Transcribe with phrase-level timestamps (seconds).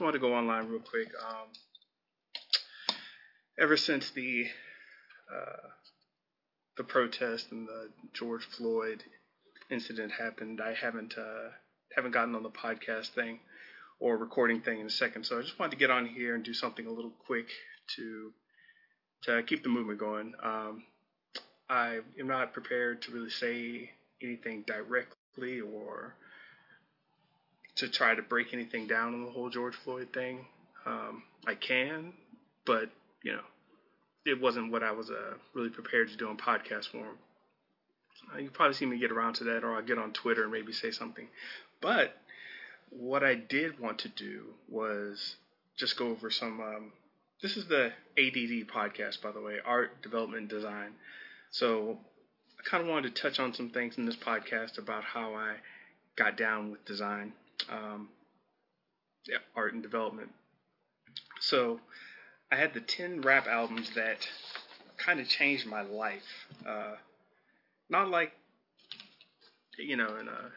[0.00, 1.08] just wanted to go online real quick.
[1.28, 1.48] Um,
[3.60, 4.46] ever since the
[5.30, 5.68] uh,
[6.78, 9.04] the protest and the George Floyd
[9.70, 11.50] incident happened, I haven't uh,
[11.94, 13.40] haven't gotten on the podcast thing
[13.98, 15.26] or recording thing in a second.
[15.26, 17.48] So I just wanted to get on here and do something a little quick
[17.96, 18.32] to
[19.24, 20.32] to keep the movement going.
[20.42, 20.84] Um,
[21.68, 23.90] I am not prepared to really say
[24.22, 26.14] anything directly or
[27.80, 30.46] to try to break anything down on the whole George Floyd thing.
[30.86, 32.12] Um, I can,
[32.64, 32.90] but
[33.22, 33.42] you know,
[34.24, 37.18] it wasn't what I was uh, really prepared to do on podcast form.
[38.32, 40.52] Uh, you probably see me get around to that, or I'll get on Twitter and
[40.52, 41.28] maybe say something.
[41.80, 42.16] But
[42.90, 45.36] what I did want to do was
[45.76, 46.60] just go over some.
[46.60, 46.92] Um,
[47.42, 50.92] this is the ADD podcast, by the way, art development design.
[51.50, 51.98] So
[52.58, 55.54] I kind of wanted to touch on some things in this podcast about how I
[56.16, 57.32] got down with design,
[57.68, 58.08] um,
[59.26, 60.30] yeah, art and development.
[61.40, 61.80] So
[62.50, 64.28] I had the 10 rap albums that
[64.96, 66.46] kind of changed my life.
[66.66, 66.94] Uh,
[67.88, 68.32] not like,
[69.78, 70.50] you know, in a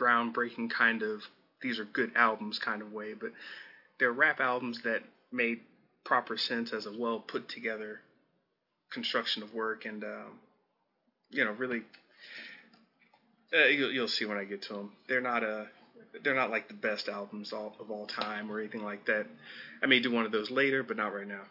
[0.00, 1.22] groundbreaking kind of,
[1.62, 3.30] these are good albums kind of way, but
[3.98, 5.60] they're rap albums that made
[6.04, 8.00] proper sense as a well put together
[8.90, 10.38] construction of work and, um,
[11.30, 11.82] you know, really,
[13.54, 14.92] uh, you'll, you'll see when I get to them.
[15.08, 15.68] They're not a,
[16.22, 19.26] they're not like the best albums all, of all time or anything like that.
[19.82, 21.42] I may do one of those later, but not right now.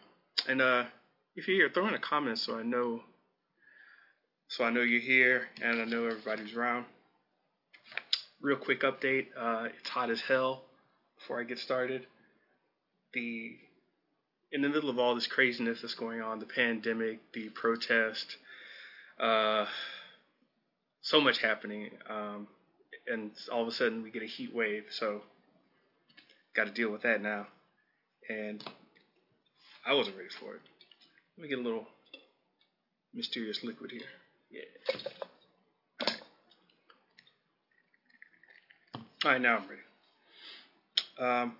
[0.48, 0.84] And uh,
[1.36, 3.02] if you're here, throw in a comment so I know,
[4.48, 6.86] so I know you're here and I know everybody's around.
[8.40, 10.64] Real quick update: uh, it's hot as hell.
[11.18, 12.06] Before I get started,
[13.14, 13.52] the
[14.50, 18.36] in the middle of all this craziness that's going on, the pandemic, the protest,
[19.18, 19.64] uh,
[21.00, 21.90] so much happening.
[22.08, 22.48] Um,
[23.06, 24.84] and all of a sudden we get a heat wave.
[24.90, 25.22] So
[26.54, 27.46] got to deal with that now.
[28.28, 28.62] And
[29.86, 30.60] I wasn't ready for it.
[31.36, 31.86] Let me get a little
[33.14, 34.00] mysterious liquid here.
[34.50, 34.62] Yeah.
[39.24, 39.40] All right.
[39.40, 39.82] Now I'm ready.
[41.18, 41.56] Um,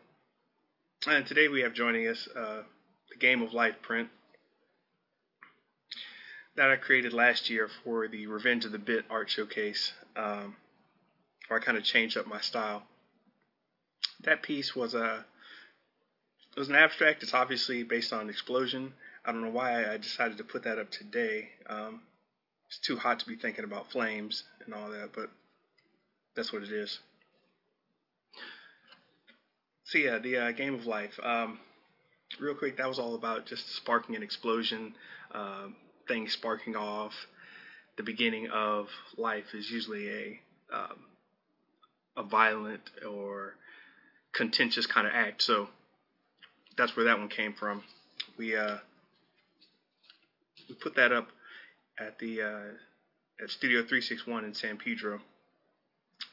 [1.07, 2.63] and today we have joining us uh,
[3.11, 4.09] the Game of Life print
[6.57, 9.93] that I created last year for the Revenge of the Bit art showcase.
[10.17, 10.57] Um,
[11.49, 12.83] where I kind of changed up my style.
[14.25, 15.25] That piece was a
[16.55, 17.23] it was an abstract.
[17.23, 18.93] It's obviously based on an explosion.
[19.25, 21.49] I don't know why I decided to put that up today.
[21.69, 22.03] Um,
[22.69, 25.31] it's too hot to be thinking about flames and all that, but
[26.37, 26.99] that's what it is.
[29.85, 31.19] So yeah, the uh, game of life.
[31.23, 31.59] Um,
[32.41, 34.95] real quick, that was all about just sparking an explosion,
[35.35, 35.67] uh,
[36.09, 37.13] things sparking off.
[37.97, 38.89] The beginning of
[39.19, 40.41] life is usually a
[40.75, 40.99] um,
[42.17, 43.55] a violent or
[44.33, 45.43] contentious kind of act.
[45.43, 45.69] So
[46.77, 47.83] that's where that one came from.
[48.39, 48.77] We uh,
[50.69, 51.29] we put that up
[51.99, 55.21] at the uh, at Studio 361 in San Pedro,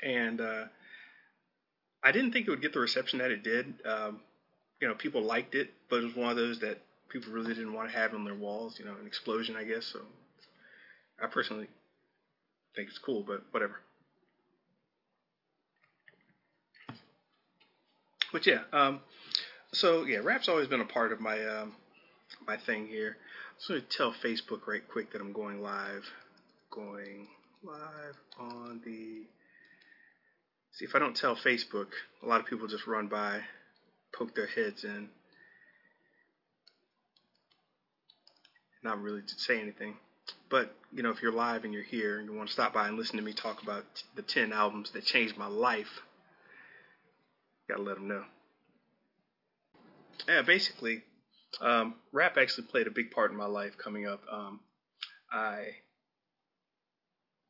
[0.01, 0.66] and uh,
[2.03, 3.73] I didn't think it would get the reception that it did.
[3.85, 4.22] Um,
[4.81, 7.73] you know, people liked it, but it was one of those that people really didn't
[7.73, 8.79] want to have on their walls.
[8.79, 9.85] You know, an explosion, I guess.
[9.85, 10.00] So
[11.22, 11.68] I personally
[12.75, 13.75] think it's cool, but whatever.
[18.31, 19.01] But yeah, um,
[19.72, 21.73] so yeah, rap's always been a part of my um,
[22.47, 23.17] my thing here.
[23.69, 26.06] I'm going to tell Facebook right quick that I'm going live,
[26.72, 27.28] going
[27.63, 29.23] live on the.
[30.72, 31.88] See if I don't tell Facebook,
[32.23, 33.41] a lot of people just run by,
[34.13, 35.09] poke their heads in,
[38.81, 39.95] not really to say anything.
[40.50, 42.88] But you know, if you're live and you're here and you want to stop by
[42.88, 43.84] and listen to me talk about
[44.16, 46.01] the 10 albums that changed my life,
[47.69, 48.24] Gotta let them know.
[50.28, 51.03] Yeah, basically,
[51.62, 54.21] um, rap actually played a big part in my life coming up.
[54.31, 54.60] Um,
[55.31, 55.68] I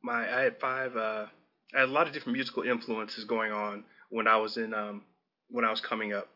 [0.02, 0.94] my I had five.
[0.96, 1.26] Uh,
[1.74, 5.02] I had a lot of different musical influences going on when I was in um,
[5.48, 6.28] when I was coming up.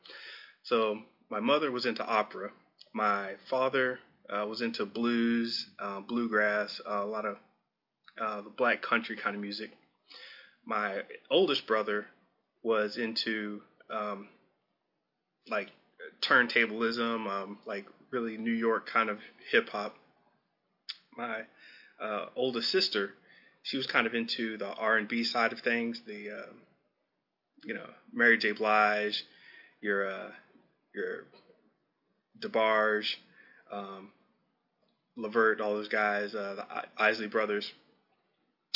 [0.62, 2.50] So my mother was into opera.
[2.94, 3.98] My father
[4.30, 7.36] uh, was into blues, uh, bluegrass, uh, a lot of
[8.18, 9.72] uh, the black country kind of music.
[10.64, 12.06] My oldest brother
[12.62, 13.60] was into
[13.90, 14.28] um,
[15.48, 15.70] like
[16.20, 19.18] turntablism, um, like really New York kind of
[19.50, 19.96] hip hop.
[21.16, 21.42] My
[22.00, 23.14] uh, oldest sister,
[23.62, 26.52] she was kind of into the R and B side of things, the uh,
[27.64, 28.52] you know Mary J.
[28.52, 29.24] Blige,
[29.80, 30.30] your uh,
[30.94, 31.24] your
[32.40, 33.16] DeBarge,
[33.72, 34.10] um,
[35.16, 37.72] Levert, all those guys, uh, the Isley Brothers.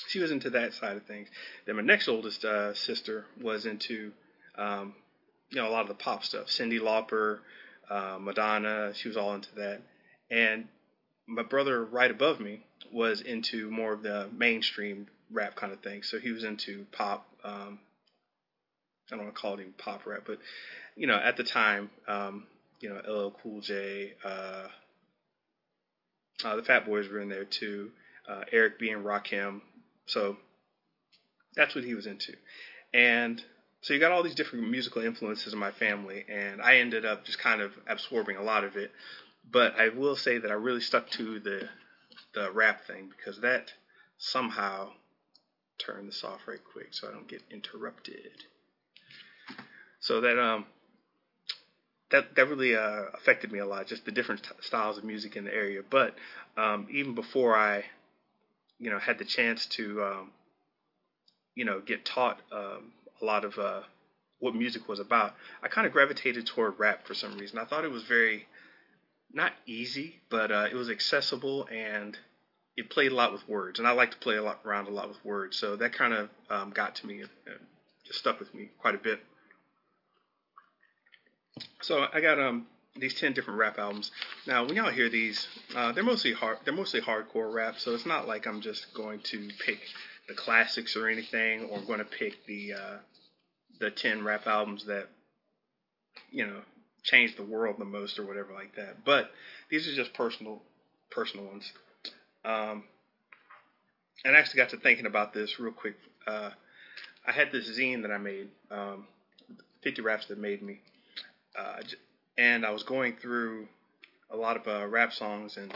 [0.09, 1.29] She was into that side of things.
[1.67, 4.13] Then my next oldest uh, sister was into
[4.59, 4.95] um,
[5.51, 6.47] you know a lot of the pop stuff.
[6.47, 7.39] Cyndi Lauper,
[7.89, 9.81] uh, Madonna, she was all into that.
[10.31, 10.69] And
[11.27, 16.03] my brother right above me was into more of the mainstream rap kind of thing.
[16.03, 17.27] So he was into pop.
[17.45, 17.79] Um,
[19.11, 20.39] I don't want to call it even pop rap, but
[20.97, 22.47] you know, at the time, um,
[22.81, 24.69] you know, LL Cool J, uh,
[26.45, 27.91] uh, the Fat Boys were in there too.
[28.29, 29.63] Uh, Eric B and Rakim.
[30.07, 30.37] So
[31.55, 32.35] that's what he was into,
[32.93, 33.43] and
[33.81, 37.25] so you got all these different musical influences in my family, and I ended up
[37.25, 38.91] just kind of absorbing a lot of it.
[39.51, 41.69] But I will say that I really stuck to the
[42.35, 43.73] the rap thing because that
[44.19, 44.91] somehow
[45.79, 48.45] turn this off right quick so I don't get interrupted.
[50.01, 50.67] So that um
[52.11, 55.37] that that really uh, affected me a lot, just the different t- styles of music
[55.37, 55.83] in the area.
[55.89, 56.15] But
[56.57, 57.85] um, even before I,
[58.79, 60.31] you know, had the chance to, um,
[61.55, 63.83] you know, get taught um, a lot of uh,
[64.41, 67.59] what music was about, I kind of gravitated toward rap for some reason.
[67.59, 68.47] I thought it was very
[69.33, 72.17] not easy, but uh, it was accessible and
[72.77, 74.91] it played a lot with words, and I like to play a lot around a
[74.91, 75.57] lot with words.
[75.57, 77.31] So that kind of um, got to me and,
[78.07, 79.21] just stuck with me quite a bit.
[81.83, 82.67] So I got um
[82.97, 84.11] these ten different rap albums.
[84.47, 86.59] Now when y'all hear these, uh, they're mostly hard.
[86.65, 87.79] They're mostly hardcore rap.
[87.79, 89.81] So it's not like I'm just going to pick
[90.29, 92.97] the classics or anything, or going to pick the uh,
[93.81, 95.09] the ten rap albums that
[96.31, 96.61] you know
[97.03, 99.05] changed the world the most or whatever like that.
[99.05, 99.31] But
[99.71, 100.63] these are just personal
[101.11, 101.73] personal ones.
[102.45, 102.85] Um,
[104.25, 105.97] and I actually got to thinking about this real quick.
[106.27, 106.51] Uh,
[107.27, 109.07] I had this zine that I made, um,
[109.83, 110.81] 50 raps that made me,
[111.59, 111.81] uh,
[112.37, 113.69] and I was going through
[114.31, 115.73] a lot of uh, rap songs and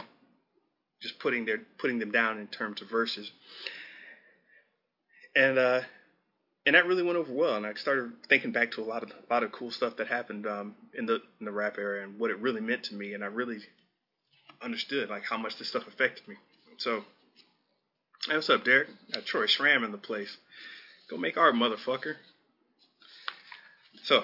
[0.99, 3.31] just putting their putting them down in terms of verses,
[5.35, 5.81] and uh,
[6.65, 7.55] and that really went over well.
[7.55, 10.07] And I started thinking back to a lot of a lot of cool stuff that
[10.07, 13.13] happened um, in the in the rap era and what it really meant to me,
[13.13, 13.59] and I really
[14.61, 16.35] understood like how much this stuff affected me.
[16.77, 17.03] So,
[18.27, 18.87] hey, what's up, Derek?
[19.11, 20.35] Got Troy Schram in the place.
[21.09, 22.15] Go make art, motherfucker.
[24.03, 24.23] So,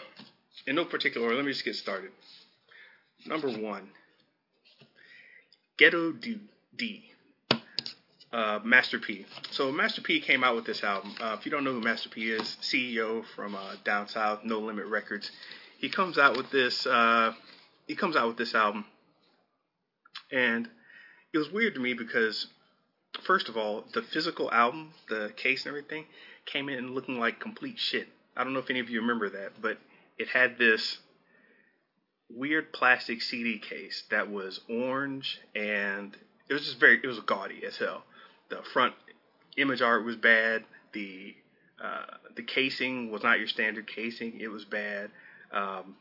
[0.65, 2.11] in no particular order, let me just get started.
[3.25, 3.89] Number one,
[5.77, 6.39] Ghetto D.
[6.75, 7.08] D.
[8.31, 9.25] Uh, Master P.
[9.49, 11.15] So Master P came out with this album.
[11.19, 14.59] Uh, if you don't know who Master P is, CEO from uh, down south, No
[14.59, 15.31] Limit Records.
[15.79, 16.85] He comes out with this.
[16.85, 17.33] Uh,
[17.87, 18.85] he comes out with this album,
[20.31, 20.69] and
[21.33, 22.45] it was weird to me because,
[23.23, 26.05] first of all, the physical album, the case and everything,
[26.45, 28.07] came in looking like complete shit.
[28.37, 29.79] I don't know if any of you remember that, but
[30.19, 30.99] it had this
[32.29, 36.15] weird plastic CD case that was orange and
[36.47, 38.03] it was just very, it was gaudy as hell.
[38.49, 38.93] The front
[39.57, 40.63] image art was bad.
[40.93, 41.35] The
[41.83, 44.39] uh, the casing was not your standard casing.
[44.39, 45.11] It was bad.
[45.51, 45.95] Um,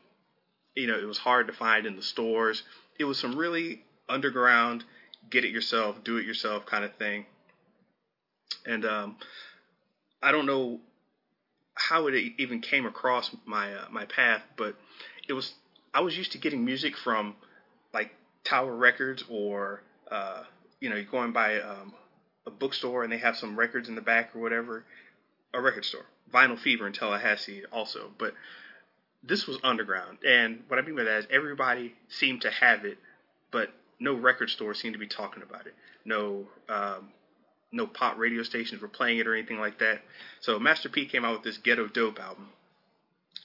[0.75, 2.63] you know, it was hard to find in the stores.
[2.97, 4.83] It was some really underground
[5.29, 7.25] get it yourself, do it yourself kind of thing.
[8.65, 9.17] And um,
[10.21, 10.79] I don't know
[11.75, 14.75] how it even came across my uh, my path, but
[15.27, 15.53] it was
[15.93, 17.35] I was used to getting music from
[17.93, 18.11] like
[18.43, 19.81] Tower Records or
[20.11, 20.43] uh,
[20.79, 21.93] you know going by um,
[22.49, 24.83] a bookstore and they have some records in the back or whatever,
[25.53, 28.33] a record store, Vinyl Fever in Tallahassee also, but
[29.23, 30.19] this was underground.
[30.25, 32.97] And what I mean by that is everybody seemed to have it,
[33.51, 35.75] but no record store seemed to be talking about it.
[36.05, 37.09] No, um,
[37.71, 40.01] no pop radio stations were playing it or anything like that.
[40.39, 42.49] So Master P came out with this Ghetto Dope album,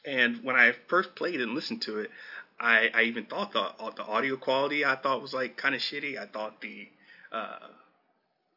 [0.05, 2.11] and when I first played and listened to it,
[2.59, 6.19] I, I even thought the the audio quality I thought was like kind of shitty.
[6.19, 6.89] I thought the
[7.33, 7.59] uh,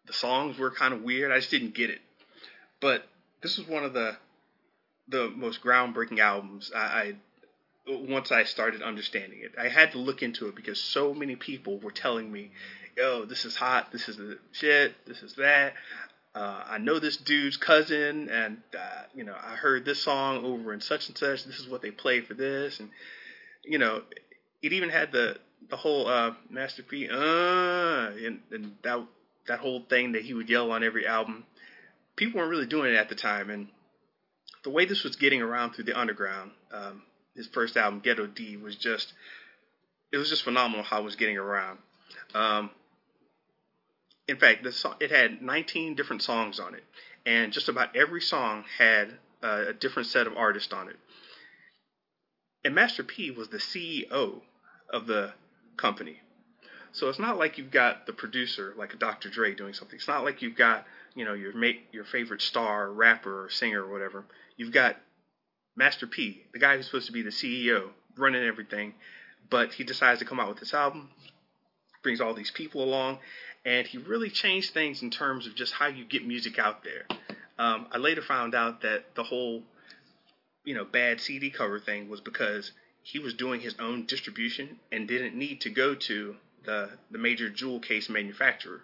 [0.08, 1.32] the songs were kind of weird.
[1.32, 2.00] I just didn't get it.
[2.80, 3.04] But
[3.42, 4.18] this was one of the
[5.10, 7.16] the most groundbreaking albums I, I
[7.88, 9.54] once I started understanding it.
[9.58, 12.52] I had to look into it because so many people were telling me,
[12.98, 15.74] yo, this is hot, this is the shit, this is that.
[16.36, 20.72] Uh, I know this dude's cousin, and uh, you know, I heard this song over
[20.74, 21.46] in such and such.
[21.46, 22.90] This is what they play for this, and
[23.64, 24.04] you know,
[24.62, 29.04] it even had the the whole uh, Master P, uh, and, and that
[29.48, 31.46] that whole thing that he would yell on every album.
[32.16, 33.68] People weren't really doing it at the time, and
[34.64, 37.04] the way this was getting around through the underground, um,
[37.36, 39.14] his first album, Ghetto D, was just
[40.12, 41.80] it was just phenomenal how it was getting around.
[42.34, 42.70] Um,
[44.28, 46.84] in fact, the song, it had 19 different songs on it,
[47.26, 50.98] and just about every song had uh, a different set of artists on it.
[52.64, 54.42] And Master P was the CEO
[54.92, 55.34] of the
[55.78, 56.20] company.
[56.92, 59.30] So it's not like you've got the producer, like a Dr.
[59.30, 59.98] Dre, doing something.
[59.98, 63.84] It's not like you've got, you know, your mate, your favorite star, rapper, or singer,
[63.84, 64.26] or whatever.
[64.56, 64.98] You've got
[65.76, 68.94] Master P, the guy who's supposed to be the CEO, running everything,
[69.50, 71.10] but he decides to come out with this album,
[72.02, 73.20] brings all these people along,
[73.64, 77.06] and he really changed things in terms of just how you get music out there.
[77.60, 79.64] Um, I later found out that the whole,
[80.64, 82.72] you know, bad CD cover thing was because
[83.04, 86.36] he was doing his own distribution and didn't need to go to
[86.68, 88.84] the the major jewel case manufacturer.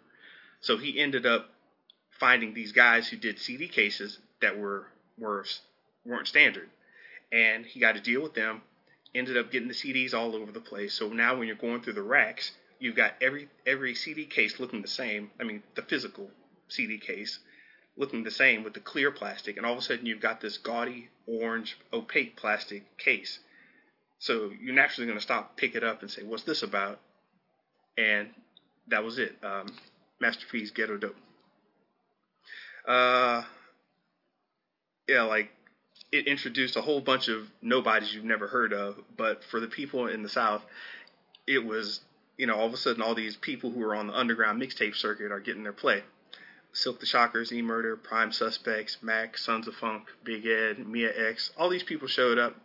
[0.61, 1.49] So he ended up
[2.09, 4.87] finding these guys who did CD cases that were
[5.19, 5.45] were
[6.05, 6.69] weren't standard,
[7.31, 8.61] and he got a deal with them.
[9.13, 10.95] Ended up getting the CDs all over the place.
[10.95, 14.81] So now when you're going through the racks, you've got every every CD case looking
[14.81, 15.29] the same.
[15.39, 16.31] I mean, the physical
[16.69, 17.39] CD case
[17.95, 20.57] looking the same with the clear plastic, and all of a sudden you've got this
[20.57, 23.39] gaudy orange opaque plastic case.
[24.17, 26.99] So you're naturally going to stop, pick it up, and say, "What's this about?"
[27.97, 28.29] And
[28.88, 29.35] that was it.
[29.43, 29.67] Um,
[30.73, 31.15] Ghetto Dope.
[32.88, 33.43] Uh,
[35.07, 35.50] yeah, like
[36.12, 40.07] it introduced a whole bunch of nobodies you've never heard of, but for the people
[40.07, 40.63] in the South,
[41.47, 42.01] it was
[42.38, 44.95] you know all of a sudden all these people who are on the underground mixtape
[44.95, 46.03] circuit are getting their play.
[46.73, 51.51] Silkk the Shockers, E Murder, Prime Suspects, Mac, Sons of Funk, Big Ed, Mia X,
[51.57, 52.55] all these people showed up.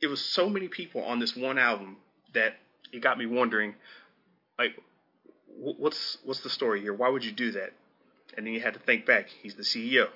[0.00, 1.96] It was so many people on this one album
[2.34, 2.54] that
[2.92, 3.74] it got me wondering,
[4.58, 4.72] like,
[5.58, 6.94] what's what's the story here?
[6.94, 7.72] Why would you do that?
[8.36, 9.28] And then you had to think back.
[9.42, 10.08] He's the CEO.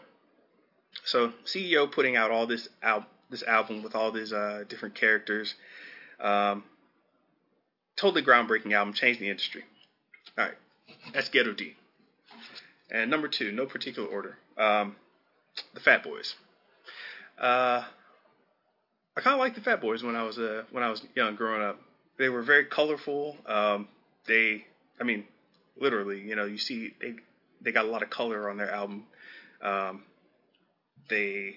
[1.04, 5.54] So CEO putting out all this al- this album with all these uh, different characters,
[6.20, 6.64] um,
[7.96, 9.64] totally groundbreaking album, changed the industry.
[10.38, 10.54] All right,
[11.12, 11.74] that's Ghetto D.
[12.90, 14.96] And number two, no particular order, um,
[15.74, 16.34] the Fat Boys.
[17.38, 17.82] Uh,
[19.16, 21.34] I kind of liked the Fat Boys when I was uh, when I was young,
[21.34, 21.80] growing up.
[22.18, 23.36] They were very colorful.
[23.46, 23.88] Um,
[24.26, 24.66] they,
[25.00, 25.24] I mean,
[25.78, 27.14] literally, you know, you see they
[27.60, 29.04] they got a lot of color on their album.
[29.62, 30.02] Um,
[31.08, 31.56] they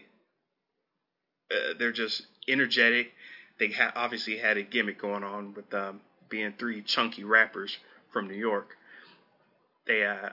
[1.52, 3.12] uh, they're just energetic.
[3.60, 7.78] They ha- obviously had a gimmick going on with um, being three chunky rappers
[8.12, 8.78] from New York.
[9.88, 10.30] They uh,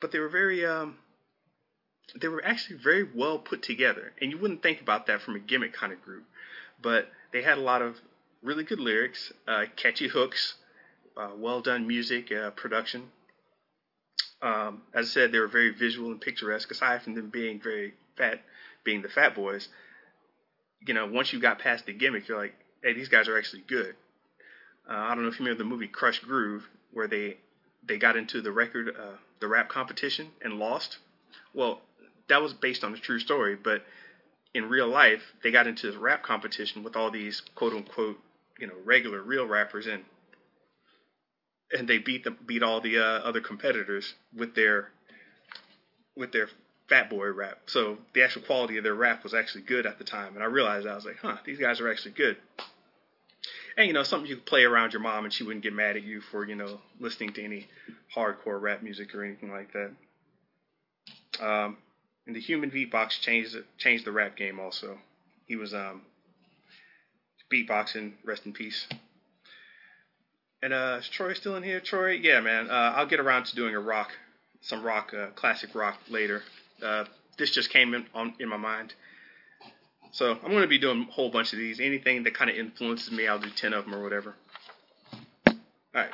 [0.00, 0.96] but they were very um,
[2.20, 5.38] they were actually very well put together, and you wouldn't think about that from a
[5.38, 6.24] gimmick kind of group,
[6.80, 7.96] but they had a lot of
[8.42, 10.54] really good lyrics, uh, catchy hooks,
[11.16, 13.10] uh, well done music, uh, production.
[14.40, 16.70] Um, as I said, they were very visual and picturesque.
[16.70, 18.40] Aside from them being very fat,
[18.84, 19.68] being the Fat Boys,
[20.86, 23.62] you know, once you got past the gimmick, you're like, hey, these guys are actually
[23.68, 23.94] good.
[24.88, 27.36] Uh, I don't know if you remember the movie Krush Groove, where they
[27.86, 30.98] they got into the record uh, the rap competition and lost.
[31.54, 31.80] Well,
[32.28, 33.84] that was based on a true story, but
[34.54, 38.18] in real life, they got into this rap competition with all these quote unquote,
[38.62, 40.04] you know, regular real rappers and
[41.76, 44.88] and they beat them beat all the uh, other competitors with their
[46.16, 46.48] with their
[46.88, 47.58] fat boy rap.
[47.66, 50.46] So the actual quality of their rap was actually good at the time, and I
[50.46, 52.38] realized I was like, huh, these guys are actually good
[53.76, 55.96] and you know something you could play around your mom and she wouldn't get mad
[55.96, 57.66] at you for you know listening to any
[58.14, 59.90] hardcore rap music or anything like that.
[61.40, 61.78] Um,
[62.26, 64.98] and the human beatbox changed changed the rap game also.
[65.46, 66.02] He was um,
[67.52, 68.12] beatboxing.
[68.24, 68.86] Rest in peace.
[70.62, 71.80] And uh, is Troy still in here?
[71.80, 72.70] Troy, yeah, man.
[72.70, 74.12] Uh, I'll get around to doing a rock,
[74.60, 76.42] some rock, uh, classic rock later.
[76.82, 77.04] Uh,
[77.36, 78.94] this just came in on in my mind.
[80.12, 81.80] So I'm to be doing a whole bunch of these.
[81.80, 84.34] Anything that kind of influences me, I'll do 10 of them or whatever.
[85.46, 85.54] All
[85.94, 86.10] right,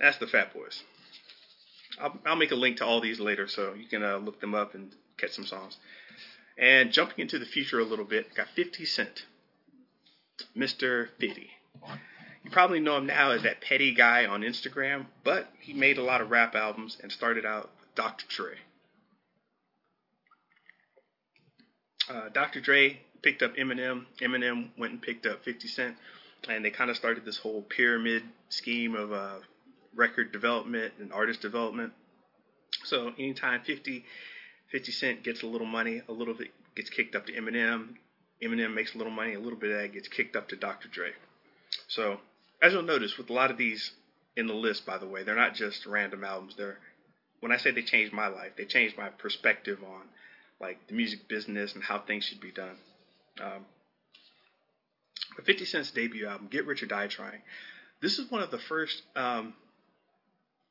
[0.00, 0.82] that's the Fat Boys.
[2.00, 4.54] I'll, I'll make a link to all these later so you can uh, look them
[4.54, 5.76] up and catch some songs.
[6.58, 9.26] And jumping into the future a little bit, got 50 Cent,
[10.56, 11.08] Mr.
[11.18, 11.50] 50.
[12.44, 16.02] You probably know him now as that petty guy on Instagram, but he made a
[16.02, 18.26] lot of rap albums and started out with Dr.
[18.28, 18.54] Dre.
[22.10, 22.60] Uh, Dr.
[22.60, 24.06] Dre picked up Eminem.
[24.20, 25.96] Eminem went and picked up 50 Cent,
[26.48, 29.38] and they kind of started this whole pyramid scheme of uh,
[29.94, 31.92] record development and artist development.
[32.84, 34.04] So anytime 50,
[34.72, 37.94] 50 Cent gets a little money, a little bit gets kicked up to Eminem.
[38.42, 40.88] Eminem makes a little money, a little bit of that gets kicked up to Dr.
[40.88, 41.10] Dre.
[41.88, 42.18] So
[42.60, 43.92] as you'll notice with a lot of these
[44.36, 46.54] in the list, by the way, they're not just random albums.
[46.56, 46.78] They're
[47.40, 50.02] when I say they changed my life, they changed my perspective on
[50.60, 52.76] like the music business and how things should be done.
[53.40, 53.66] Um,
[55.44, 57.42] 50 Cent's debut album, Get Rich or Die Trying,
[58.00, 59.54] this is one of the first um,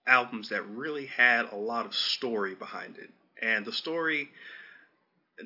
[0.06, 3.10] albums that really had a lot of story behind it.
[3.42, 4.30] And the story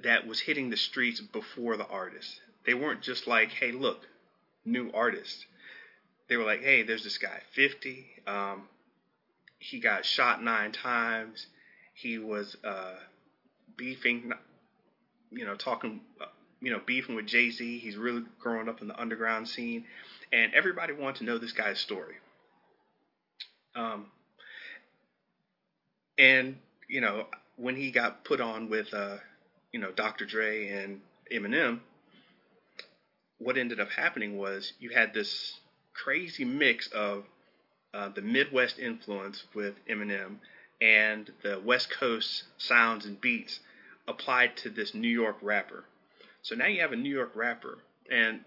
[0.04, 2.40] that was hitting the streets before the artist.
[2.66, 4.02] They weren't just like, hey, look,
[4.66, 5.46] new artist.
[6.28, 8.06] They were like, hey, there's this guy, 50.
[8.26, 8.64] Um,
[9.60, 11.46] he got shot nine times.
[11.94, 12.96] He was uh,
[13.78, 14.34] beefing
[15.36, 16.26] you know, talking, uh,
[16.62, 17.80] you know, beefing with Jay Z.
[17.80, 19.86] He's really growing up in the underground scene,
[20.32, 22.16] and everybody wanted to know this guy's story.
[23.76, 24.06] Um,
[26.18, 29.18] and you know, when he got put on with, uh,
[29.76, 30.24] you know, Dr.
[30.24, 31.82] Dre and Eminem,
[33.40, 35.60] what ended up happening was you had this
[35.94, 37.26] crazy mix of
[37.94, 40.38] uh, the Midwest influence with Eminem
[40.80, 43.60] and the West Coast sounds and beats
[44.08, 45.84] applied to this New York rapper.
[46.42, 47.80] So now you have a New York rapper,
[48.10, 48.40] and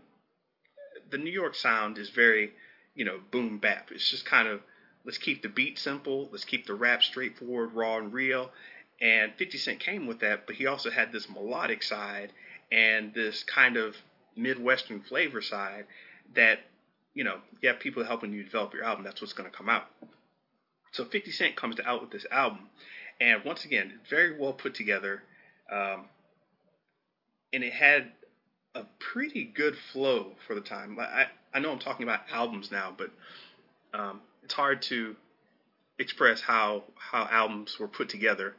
[1.11, 2.53] the New York sound is very,
[2.95, 3.91] you know, boom bap.
[3.93, 4.63] It's just kind of
[5.05, 8.51] let's keep the beat simple, let's keep the rap straightforward, raw, and real.
[9.01, 12.33] And 50 Cent came with that, but he also had this melodic side
[12.73, 13.97] and this kind of
[14.37, 15.87] Midwestern flavor side
[16.35, 16.61] that,
[17.15, 19.05] you know, you have people helping you develop your album.
[19.05, 19.87] That's what's going to come out.
[20.93, 22.69] So 50 Cent comes out with this album,
[23.21, 25.23] and once again, very well put together,
[25.71, 26.07] um,
[27.53, 28.11] and it had
[28.75, 30.99] a pretty good flow for the time.
[30.99, 33.11] I I know I'm talking about albums now, but
[33.93, 35.17] um, it's hard to
[35.99, 38.55] express how how albums were put together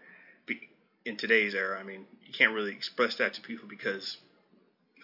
[1.10, 1.80] in today's era.
[1.80, 4.18] I mean, you can't really express that to people because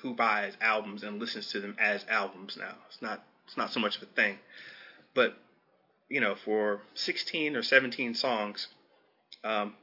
[0.01, 2.75] who buys albums and listens to them as albums now?
[2.87, 4.37] It's not it's not so much of a thing.
[5.15, 5.35] But
[6.07, 8.67] you know, for 16 or 17 songs,
[9.43, 9.73] um,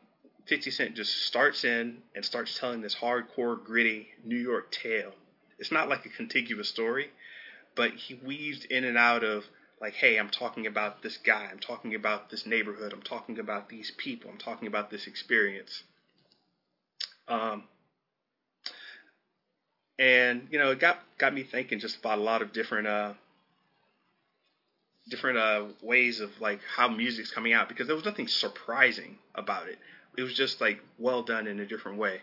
[0.47, 5.13] 50 Cent just starts in and starts telling this hardcore, gritty New York tale.
[5.59, 7.11] It's not like a contiguous story,
[7.75, 9.45] but he weaves in and out of
[9.81, 13.69] like, hey, I'm talking about this guy, I'm talking about this neighborhood, I'm talking about
[13.69, 15.83] these people, I'm talking about this experience.
[17.29, 17.65] Um,
[19.99, 23.13] and you know, it got got me thinking just about a lot of different uh,
[25.09, 29.69] different uh, ways of like how music's coming out because there was nothing surprising about
[29.69, 29.79] it.
[30.17, 32.21] It was just like well done in a different way.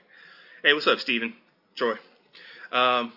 [0.64, 1.34] Hey, what's up, Steven?
[1.76, 1.96] Troy.
[2.72, 3.14] Um,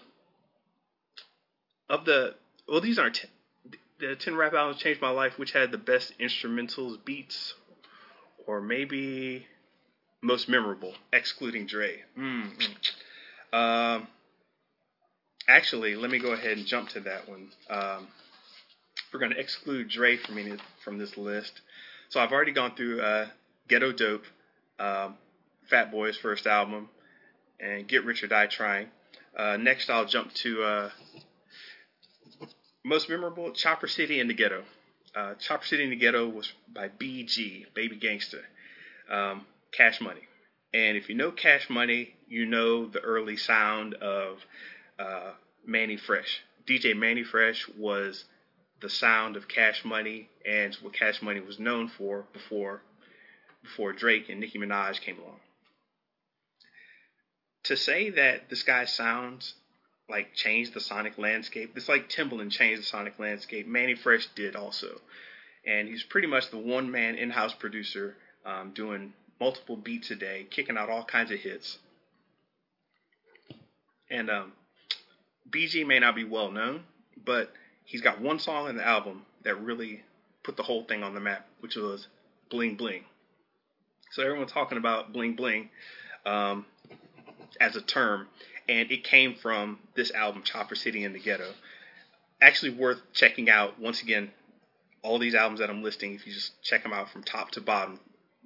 [1.88, 2.34] of the
[2.68, 3.28] well, these aren't t-
[3.98, 7.54] the ten rap albums changed my life, which had the best instrumentals, beats,
[8.46, 9.46] or maybe
[10.22, 12.02] most memorable, excluding Dre.
[12.18, 13.56] Mm-hmm.
[13.58, 14.06] Um,
[15.48, 17.48] actually, let me go ahead and jump to that one.
[17.68, 18.06] Um,
[19.12, 20.54] we're going to exclude Dre from any,
[20.84, 21.60] from this list.
[22.08, 23.26] So I've already gone through uh,
[23.68, 24.24] Ghetto Dope,
[24.78, 25.16] um,
[25.68, 26.88] Fat Boy's first album,
[27.60, 28.88] and Get Rich or Die Trying.
[29.36, 30.90] Uh, next, I'll jump to uh,
[32.84, 34.62] most memorable Chopper City in the Ghetto.
[35.14, 38.42] Uh, Chopper City in the Ghetto was by BG, Baby Gangster.
[39.10, 40.22] um, Cash Money.
[40.74, 44.38] And if you know Cash Money, you know the early sound of
[44.98, 45.32] uh,
[45.66, 46.42] Mannie Fresh.
[46.66, 48.24] DJ Mannie Fresh was
[48.80, 52.82] the sound of Cash Money and what Cash Money was known for before
[53.62, 55.38] before Drake and Nicki Minaj came along.
[57.64, 59.54] To say that this guy sounds
[60.08, 63.68] like changed the sonic landscape, it's like Timbaland changed the sonic landscape.
[63.68, 65.00] Mannie Fresh did also,
[65.64, 70.46] and he's pretty much the one man in-house producer um, doing multiple beats a day,
[70.50, 71.78] kicking out all kinds of hits.
[74.10, 74.52] And um,
[75.50, 76.84] BG may not be well known,
[77.24, 77.52] but
[77.84, 80.02] he's got one song in the album that really
[80.42, 82.08] put the whole thing on the map, which was
[82.50, 83.04] Bling Bling.
[84.12, 85.70] So everyone's talking about Bling Bling
[86.26, 86.66] um,
[87.60, 88.28] as a term,
[88.68, 91.50] and it came from this album, Chopper City in the Ghetto.
[92.40, 93.80] Actually, worth checking out.
[93.80, 94.30] Once again,
[95.02, 97.60] all these albums that I'm listing, if you just check them out from top to
[97.60, 97.98] bottom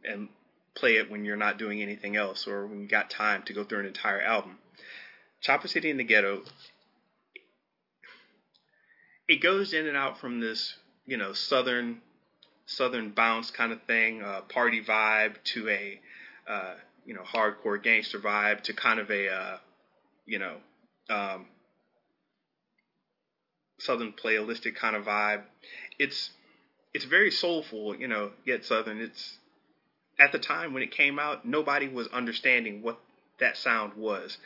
[0.05, 0.29] and
[0.77, 3.65] play it when you're not doing anything else or when you got time to go
[3.65, 4.59] through an entire album.
[5.41, 6.43] Chopper City in the Ghetto
[9.29, 10.75] it goes in and out from this,
[11.07, 12.01] you know, southern
[12.67, 16.01] southern bounce kind of thing, uh, party vibe to a,
[16.49, 19.57] uh, you know, hardcore gangster vibe to kind of a, uh,
[20.27, 20.57] you know,
[21.09, 21.47] um,
[23.79, 25.43] southern playlistic kind of vibe.
[25.99, 26.31] It's
[26.93, 29.01] it's very soulful, you know, yet southern.
[29.01, 29.39] It's
[30.19, 32.99] at the time when it came out, nobody was understanding what
[33.39, 34.39] that sound was.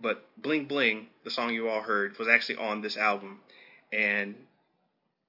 [0.00, 3.40] But Bling Bling, the song you all heard, was actually on this album
[3.92, 4.34] and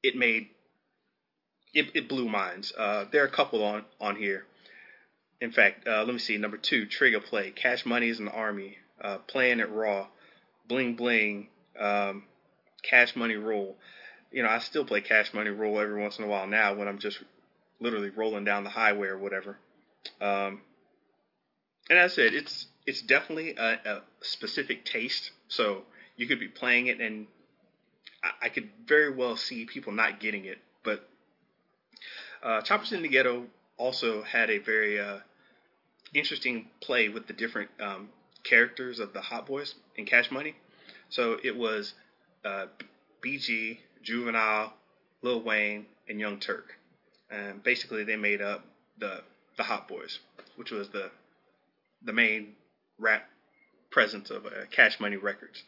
[0.04, 0.48] it made
[1.74, 2.74] it, it blew minds.
[2.78, 4.46] Uh, there are a couple on on here.
[5.42, 6.38] In fact, uh, let me see.
[6.38, 10.08] Number two, Trigger Play, Cash Money's in the Army, uh, Playing It Raw,
[10.68, 11.48] Bling Bling,
[11.80, 12.24] um,
[12.84, 13.78] Cash Money Roll.
[14.32, 16.88] You know, I still play Cash Money Roll every once in a while now when
[16.88, 17.20] I'm just
[17.80, 19.58] literally rolling down the highway or whatever.
[20.22, 20.62] Um,
[21.90, 25.32] and as I said, it's it's definitely a, a specific taste.
[25.48, 25.84] So
[26.18, 27.28] you could be playing it and
[28.42, 30.58] I, could very well see people not getting it.
[30.84, 31.08] But
[32.44, 33.46] uh, Choppers in the Ghetto
[33.78, 35.20] also had a very uh,
[36.14, 38.10] interesting play with the different um,
[38.44, 40.56] characters of the Hot Boys in Cash Money.
[41.10, 41.94] So it was
[42.44, 42.66] uh,
[43.24, 44.74] BG, Juvenile,
[45.22, 46.78] Lil Wayne, and Young Turk.
[47.32, 48.66] And basically, they made up
[48.98, 49.22] the
[49.60, 50.20] the Hot Boys,
[50.56, 51.12] which was the
[52.02, 52.54] the main
[52.98, 53.26] rap
[53.92, 55.64] presence of uh, Cash Money Records,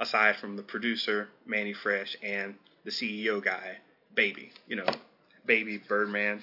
[0.00, 3.78] aside from the producer Mannie Fresh and the CEO guy
[4.14, 4.50] Baby.
[4.66, 4.86] You know,
[5.46, 6.42] Baby Birdman.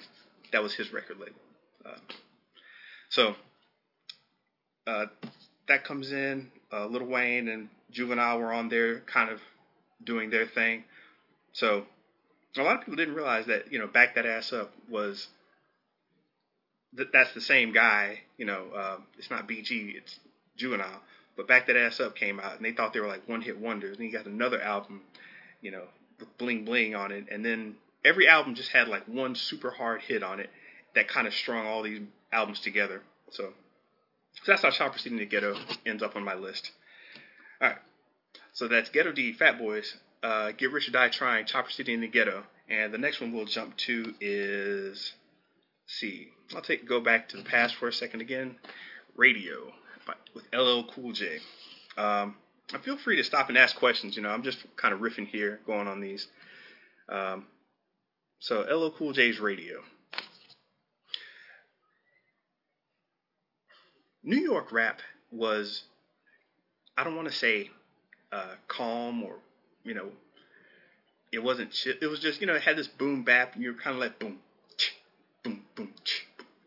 [0.52, 1.40] That was his record label.
[1.84, 1.98] Uh,
[3.10, 3.34] so
[4.86, 5.06] uh,
[5.68, 6.50] that comes in.
[6.72, 9.40] Uh, Lil Wayne and Juvenile were on there, kind of
[10.02, 10.84] doing their thing.
[11.52, 11.84] So
[12.56, 15.28] a lot of people didn't realize that you know back that ass up was
[16.96, 18.20] that that's the same guy.
[18.38, 20.18] You know, uh, it's not BG, it's
[20.56, 21.00] Juvenile.
[21.36, 23.58] But back that ass up came out, and they thought they were like one hit
[23.58, 23.96] wonders.
[23.96, 25.02] And he got another album,
[25.60, 25.84] you know,
[26.18, 30.02] with bling bling on it, and then every album just had like one super hard
[30.02, 30.50] hit on it
[30.94, 32.02] that kind of strung all these
[32.32, 33.02] albums together.
[33.30, 33.52] So,
[34.34, 36.70] so that's how Chopper City in the Ghetto ends up on my list.
[37.60, 37.78] All right,
[38.52, 42.00] so that's Ghetto D, Fat Boys, uh, Get Rich or Die Trying, Chopper City in
[42.00, 45.12] the Ghetto, and the next one we'll jump to is
[45.86, 46.28] see.
[46.54, 48.56] I'll take go back to the past for a second again.
[49.16, 49.72] Radio
[50.06, 51.38] by, with LL Cool J.
[51.96, 52.36] Um,
[52.82, 54.16] feel free to stop and ask questions.
[54.16, 56.26] You know, I'm just kind of riffing here, going on these.
[57.08, 57.46] Um,
[58.38, 59.80] so LL Cool J's Radio.
[64.22, 65.82] New York rap was,
[66.96, 67.70] I don't want to say
[68.32, 69.36] uh, calm or,
[69.84, 70.08] you know,
[71.30, 71.74] it wasn't.
[72.00, 74.18] It was just, you know, it had this boom bap, and you're kind of like
[74.18, 74.38] boom,
[75.44, 75.92] boom, boom,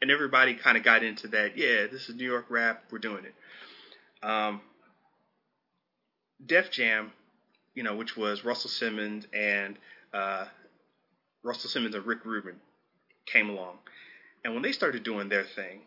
[0.02, 1.58] and everybody kind of got into that.
[1.58, 2.84] Yeah, this is New York rap.
[2.92, 4.26] We're doing it.
[4.26, 4.62] Um,
[6.46, 7.12] Def Jam,
[7.74, 9.78] you know, which was Russell Simmons and
[10.14, 10.46] uh,
[11.44, 12.56] Russell Simmons and Rick Rubin
[13.26, 13.80] came along,
[14.46, 15.82] and when they started doing their thing,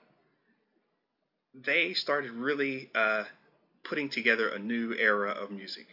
[1.55, 3.25] they started really uh,
[3.85, 5.87] putting together a new era of music.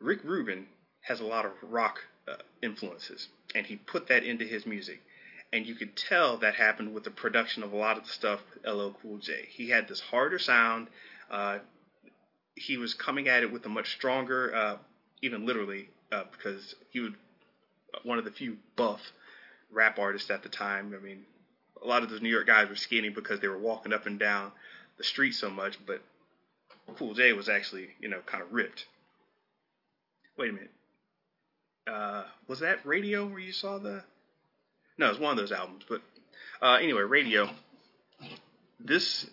[0.00, 0.66] Rick Rubin
[1.02, 5.00] has a lot of rock uh, influences, and he put that into his music.
[5.54, 8.40] And you could tell that happened with the production of a lot of the stuff
[8.52, 9.46] with LL Cool J.
[9.48, 10.88] He had this harder sound.
[11.30, 11.58] Uh,
[12.56, 14.76] he was coming at it with a much stronger, uh,
[15.22, 17.12] even literally, uh, because he was
[18.02, 19.00] one of the few buff
[19.70, 20.92] rap artists at the time.
[20.92, 21.24] I mean,
[21.80, 24.18] a lot of those New York guys were skinny because they were walking up and
[24.18, 24.50] down
[24.98, 26.02] the street so much, but
[26.96, 28.86] Cool J was actually, you know, kind of ripped.
[30.36, 30.70] Wait a minute.
[31.86, 34.02] Uh, was that Radio where you saw the?
[34.96, 35.84] No, it's one of those albums.
[35.88, 36.02] But
[36.62, 37.50] uh, anyway, Radio.
[38.80, 39.26] This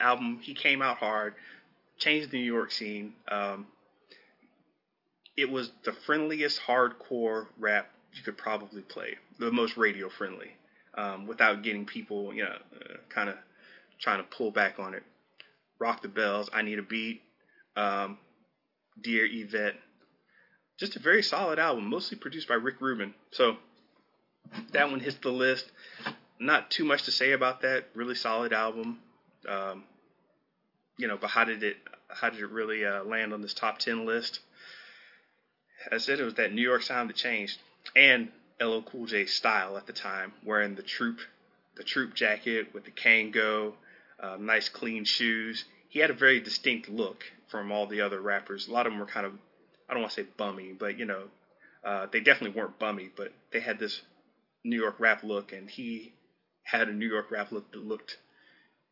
[0.00, 1.34] album, he came out hard,
[1.98, 3.14] changed the New York scene.
[3.28, 3.66] Um,
[5.36, 10.50] it was the friendliest hardcore rap you could probably play, the most radio friendly,
[10.96, 13.36] um, without getting people, you know, uh, kind of
[14.00, 15.02] trying to pull back on it.
[15.78, 17.22] Rock the Bells, I Need a Beat,
[17.76, 18.18] um,
[19.00, 19.74] Dear Yvette.
[20.78, 23.14] Just a very solid album, mostly produced by Rick Rubin.
[23.30, 23.56] So
[24.72, 25.70] that one hits the list.
[26.38, 27.86] Not too much to say about that.
[27.94, 28.98] Really solid album.
[29.48, 29.84] Um,
[30.96, 31.76] you know, but how did it
[32.08, 34.40] how did it really uh, land on this top ten list?
[35.90, 37.58] I said it was that New York sound that changed,
[37.96, 41.18] and LL Cool J's style at the time, wearing the troop
[41.76, 43.72] the troop jacket with the Kangol,
[44.20, 45.64] uh, nice clean shoes.
[45.88, 48.68] He had a very distinct look from all the other rappers.
[48.68, 49.32] A lot of them were kind of,
[49.88, 51.24] I don't want to say bummy, but you know,
[51.84, 54.00] uh, they definitely weren't bummy, but they had this
[54.64, 56.12] New York rap look, and he
[56.62, 58.18] had a New York rap look that looked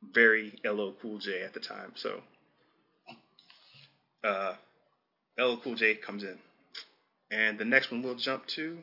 [0.02, 1.92] very LL Cool J at the time.
[1.94, 2.20] So,
[4.24, 4.54] uh,
[5.38, 6.38] LL Cool J comes in.
[7.30, 8.78] And the next one we'll jump to.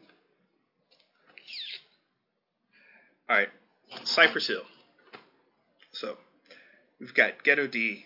[3.30, 3.50] All right,
[4.06, 4.63] Cypress Hill.
[5.91, 6.17] So,
[7.00, 8.06] we've got Ghetto D,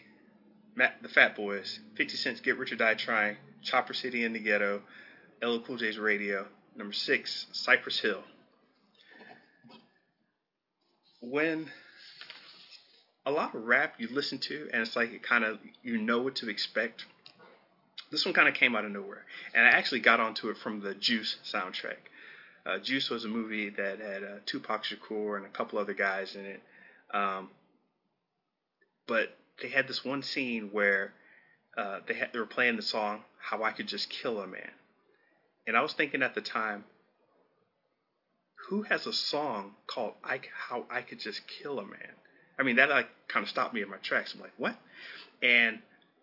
[0.75, 4.39] Matt, the Fat Boys, 50 Cent's Get Rich or Die Trying, Chopper City in the
[4.39, 4.81] Ghetto,
[5.43, 6.47] LL Cool J's Radio.
[6.75, 8.23] Number six, Cypress Hill.
[11.21, 11.69] When
[13.25, 16.21] a lot of rap you listen to, and it's like it kind of you know
[16.21, 17.05] what to expect
[18.11, 20.81] this one kind of came out of nowhere, and I actually got onto it from
[20.81, 21.97] the Juice soundtrack.
[22.65, 26.35] Uh, Juice was a movie that had uh, Tupac Shakur and a couple other guys
[26.35, 26.61] in it,
[27.13, 27.49] um,
[29.07, 31.13] but they had this one scene where
[31.77, 34.71] uh, they had, they were playing the song "How I Could Just Kill a Man,"
[35.65, 36.83] and I was thinking at the time,
[38.71, 42.15] who has a song called I, "How I Could Just Kill a Man"?
[42.57, 44.33] I mean, that like kind of stopped me in my tracks.
[44.33, 44.77] I'm like, what?
[45.43, 45.79] And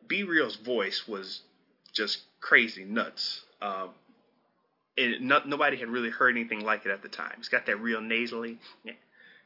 [0.07, 1.43] B-Real's voice was
[1.93, 3.43] just crazy nuts.
[3.61, 3.91] Um,
[4.97, 7.35] and not, nobody had really heard anything like it at the time.
[7.39, 8.59] It's got that real nasally,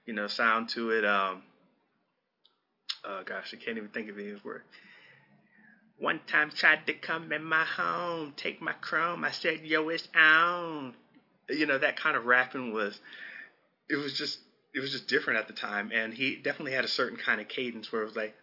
[0.06, 1.04] you know, sound to it.
[1.04, 1.42] Um,
[3.04, 4.62] uh, gosh, I can't even think of any word.
[5.98, 9.24] One time tried to come in my home, take my chrome.
[9.24, 10.94] I said, yo, it's on.
[11.48, 12.98] You know, that kind of rapping was,
[13.88, 14.38] it was just,
[14.74, 15.90] it was just different at the time.
[15.92, 18.34] And he definitely had a certain kind of cadence where it was like,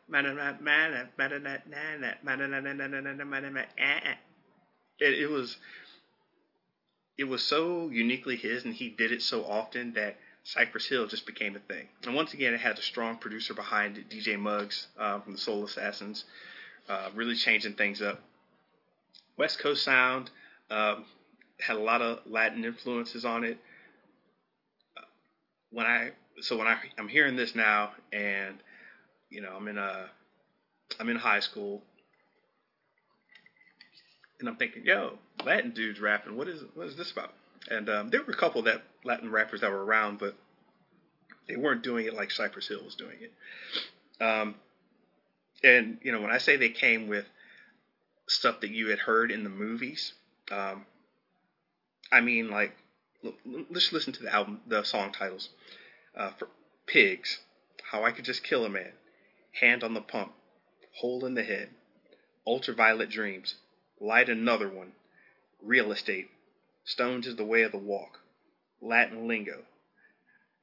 [4.99, 5.57] it, it was,
[7.17, 11.25] it was so uniquely his and he did it so often that Cypress Hill just
[11.25, 11.87] became a thing.
[12.03, 15.37] And once again, it had a strong producer behind it, DJ Muggs uh, from the
[15.37, 16.23] Soul Assassins,
[16.87, 18.21] uh, really changing things up.
[19.37, 20.31] West Coast sound
[20.69, 21.05] um,
[21.59, 23.57] had a lot of Latin influences on it.
[25.71, 28.55] When I so when I I'm hearing this now, and
[29.29, 30.09] you know I'm in a
[30.99, 31.83] I'm in high school,
[34.39, 36.35] and I'm thinking, yo, Latin dudes rapping.
[36.35, 37.33] What is what is this about?
[37.69, 40.35] And um, there were a couple that Latin rappers that were around, but
[41.47, 44.23] they weren't doing it like Cypress Hill was doing it.
[44.23, 44.55] Um,
[45.63, 47.25] and you know, when I say they came with
[48.27, 50.13] stuff that you had heard in the movies,
[50.51, 50.85] um,
[52.11, 52.75] I mean like
[53.69, 55.49] let's listen to the album, the song titles.
[56.15, 56.47] Uh, for
[56.87, 57.39] Pigs,
[57.91, 58.93] How I Could Just Kill a Man,
[59.59, 60.33] Hand on the Pump,
[60.95, 61.69] Hole in the Head,
[62.47, 63.55] Ultraviolet Dreams,
[63.99, 64.93] Light Another One,
[65.61, 66.29] Real Estate,
[66.83, 68.19] Stoned is the Way of the Walk,
[68.81, 69.63] Latin Lingo,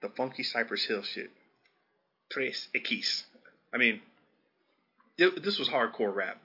[0.03, 1.31] the funky Cypress Hill shit,
[2.31, 3.25] Tres Equis.
[3.73, 4.01] I mean,
[5.17, 6.39] this was hardcore rap,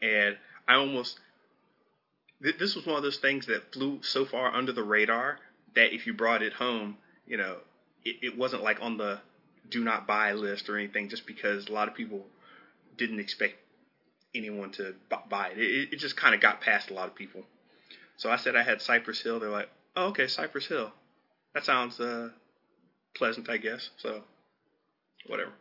[0.00, 1.20] and I almost
[2.40, 5.38] this was one of those things that flew so far under the radar
[5.74, 6.96] that if you brought it home,
[7.26, 7.56] you know,
[8.04, 9.20] it, it wasn't like on the
[9.68, 12.24] do not buy list or anything, just because a lot of people
[12.96, 13.54] didn't expect
[14.34, 14.94] anyone to
[15.28, 15.58] buy it.
[15.58, 17.42] It, it just kind of got past a lot of people.
[18.16, 19.40] So I said I had Cypress Hill.
[19.40, 20.92] They're like, oh, okay, Cypress Hill.
[21.54, 22.30] That sounds uh,
[23.14, 23.90] pleasant, I guess.
[23.96, 24.22] So
[25.26, 25.52] whatever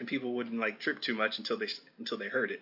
[0.00, 2.60] and people wouldn't like trip too much until they until they heard it.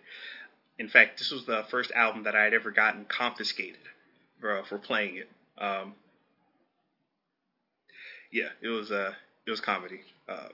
[0.78, 3.80] In fact, this was the first album that I had ever gotten confiscated
[4.40, 5.28] for, for playing it.
[5.58, 5.94] Um,
[8.30, 9.12] yeah, it was uh,
[9.46, 10.00] it was comedy.
[10.28, 10.48] Uh,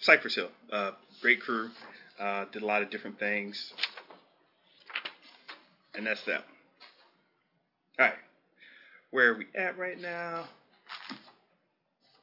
[0.00, 1.70] Cypress Hill, uh, great crew,
[2.18, 3.72] uh, did a lot of different things,
[5.94, 6.44] and that's that.
[7.98, 8.14] All right,
[9.10, 10.46] where are we at right now?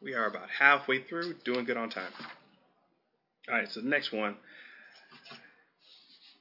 [0.02, 2.12] We are about halfway through, doing good on time.
[3.50, 4.36] All right, so the next one.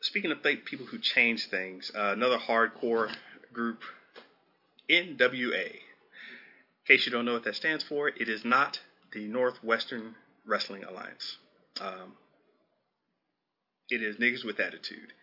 [0.05, 3.11] Speaking of th- people who change things, uh, another hardcore
[3.55, 3.81] group,
[4.91, 5.71] NWA.
[5.71, 5.81] In
[6.87, 8.81] case you don't know what that stands for, it is not
[9.15, 10.15] the Northwestern
[10.45, 11.39] Wrestling Alliance.
[11.81, 12.17] Um,
[13.89, 15.15] it is niggas with attitude.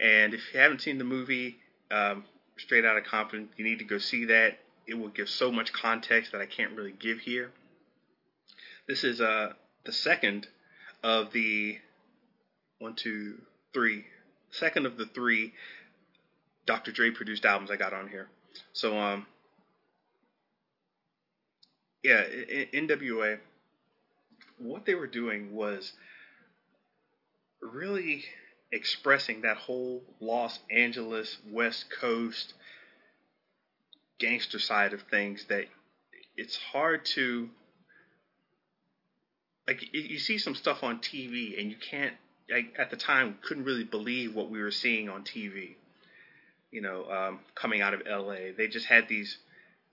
[0.00, 1.58] And if you haven't seen the movie
[1.92, 2.24] um,
[2.56, 4.58] Straight Outta Compton, you need to go see that.
[4.88, 7.52] It will give so much context that I can't really give here.
[8.88, 9.52] This is uh,
[9.84, 10.48] the second
[11.04, 11.78] of the
[12.80, 13.40] one, two,
[13.72, 14.06] three,
[14.54, 15.52] second of the three
[16.66, 16.92] Dr.
[16.92, 18.28] Dre produced albums I got on here.
[18.72, 19.26] So, um,
[22.02, 22.22] yeah,
[22.72, 23.38] NWA,
[24.58, 25.92] what they were doing was
[27.60, 28.24] really
[28.72, 32.54] expressing that whole Los Angeles West Coast
[34.18, 35.66] gangster side of things that
[36.36, 37.48] it's hard to
[39.66, 42.14] like you see some stuff on TV and you can't
[42.78, 45.74] at the time couldn't really believe what we were seeing on TV.
[46.70, 49.38] You know, um, coming out of LA, they just had these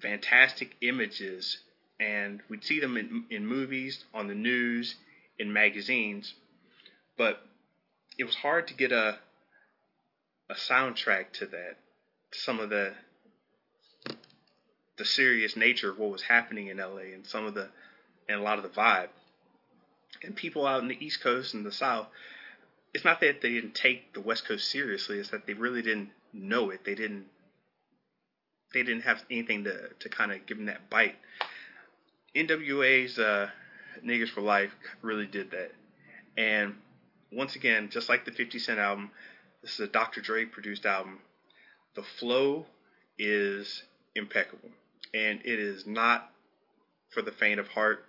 [0.01, 1.59] fantastic images,
[1.99, 4.95] and we'd see them in, in movies, on the news,
[5.37, 6.33] in magazines,
[7.17, 7.45] but
[8.17, 9.19] it was hard to get a
[10.49, 11.77] a soundtrack to that,
[12.31, 12.93] to some of the
[14.97, 17.69] the serious nature of what was happening in LA and some of the
[18.27, 19.07] and a lot of the vibe
[20.23, 22.07] and people out in the East Coast and the South,
[22.93, 26.09] it's not that they didn't take the West Coast seriously; it's that they really didn't
[26.33, 26.83] know it.
[26.83, 27.25] They didn't.
[28.73, 31.15] They didn't have anything to to kind of give them that bite.
[32.35, 33.49] NWA's uh,
[34.03, 35.71] "Niggas for Life" really did that,
[36.37, 36.75] and
[37.31, 39.11] once again, just like the 50 Cent album,
[39.61, 40.19] this is a Dr.
[40.21, 41.19] Dre produced album.
[41.95, 42.65] The flow
[43.17, 43.83] is
[44.15, 44.69] impeccable,
[45.13, 46.29] and it is not
[47.09, 48.05] for the faint of heart.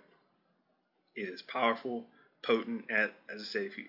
[1.15, 2.05] It is powerful,
[2.41, 2.85] potent.
[2.89, 3.85] As, as I said, if you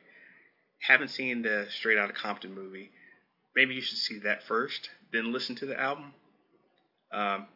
[0.86, 2.90] haven't seen the Straight Outta Compton movie,
[3.56, 6.12] maybe you should see that first, then listen to the album.
[7.12, 7.46] Um,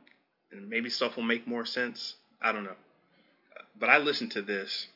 [0.52, 2.14] and maybe stuff will make more sense.
[2.40, 2.76] I don't know.
[3.78, 4.86] But I listened to this,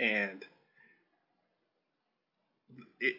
[0.00, 0.44] and
[3.00, 3.16] it.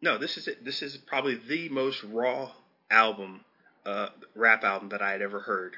[0.00, 0.64] No, this is it.
[0.64, 2.52] This is probably the most raw
[2.90, 3.40] album,
[3.86, 5.76] uh, rap album that I had ever heard,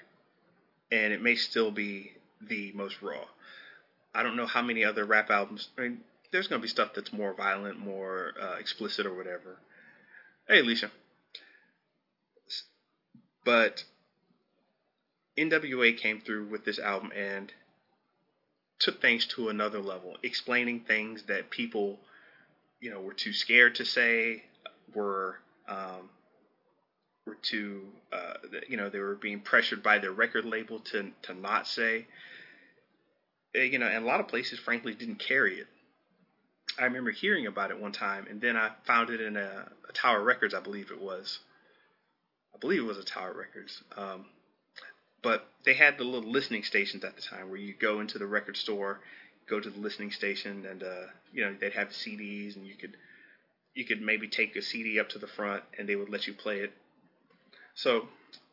[0.90, 3.24] and it may still be the most raw.
[4.14, 5.68] I don't know how many other rap albums.
[5.78, 6.00] I mean,
[6.34, 9.56] there's going to be stuff that's more violent, more uh, explicit, or whatever.
[10.48, 10.90] Hey, Alicia.
[13.44, 13.84] But
[15.38, 17.52] NWA came through with this album and
[18.80, 22.00] took things to another level, explaining things that people,
[22.80, 24.42] you know, were too scared to say,
[24.92, 26.10] were um,
[27.26, 28.34] were too, uh,
[28.68, 32.06] you know, they were being pressured by their record label to to not say.
[33.54, 35.68] Eh, you know, and a lot of places, frankly, didn't carry it.
[36.78, 39.92] I remember hearing about it one time, and then I found it in a, a
[39.92, 41.38] Tower Records, I believe it was.
[42.54, 43.82] I believe it was a Tower Records.
[43.96, 44.26] Um,
[45.22, 48.26] but they had the little listening stations at the time where you go into the
[48.26, 49.00] record store,
[49.48, 52.96] go to the listening station, and uh, you know they'd have CDs, and you could
[53.74, 56.34] you could maybe take a CD up to the front, and they would let you
[56.34, 56.72] play it.
[57.74, 58.08] So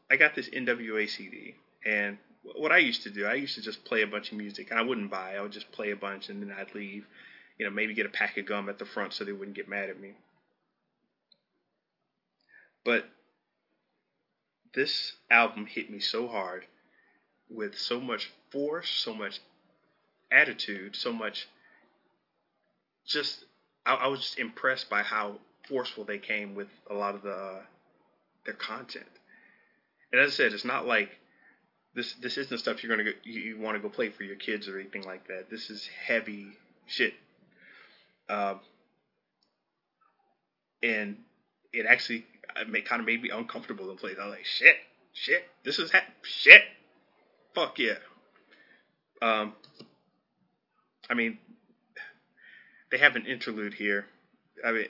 [0.09, 1.55] I got this NWA CD,
[1.85, 4.71] and what I used to do, I used to just play a bunch of music,
[4.71, 5.35] I wouldn't buy.
[5.35, 7.05] I would just play a bunch, and then I'd leave.
[7.61, 9.69] You know, maybe get a pack of gum at the front so they wouldn't get
[9.69, 10.13] mad at me.
[12.83, 13.05] But
[14.73, 16.65] this album hit me so hard
[17.51, 19.41] with so much force, so much
[20.31, 21.47] attitude, so much
[23.05, 23.45] just
[23.85, 25.35] I, I was just impressed by how
[25.69, 27.61] forceful they came with a lot of the
[28.43, 29.05] their content.
[30.11, 31.11] And as I said, it's not like
[31.93, 34.35] this this isn't stuff you're gonna go, you, you want to go play for your
[34.35, 35.51] kids or anything like that.
[35.51, 36.47] This is heavy
[36.87, 37.13] shit.
[38.31, 38.59] Um,
[40.81, 41.17] and
[41.73, 44.15] it actually it kind of made me uncomfortable in place.
[44.19, 44.75] I was like, shit,
[45.13, 46.61] shit, this is ha- shit.
[47.53, 47.95] Fuck yeah.
[49.21, 49.53] Um,
[51.09, 51.37] I mean,
[52.89, 54.05] they have an interlude here.
[54.65, 54.87] I mean,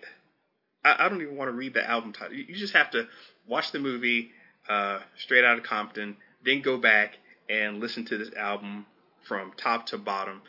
[0.86, 2.36] I, I don't even want to read the album title.
[2.36, 3.08] You, you just have to
[3.48, 4.32] watch the movie
[4.70, 7.18] uh, Straight Outta Compton, then go back
[7.50, 8.86] and listen to this album
[9.28, 10.42] from top to bottom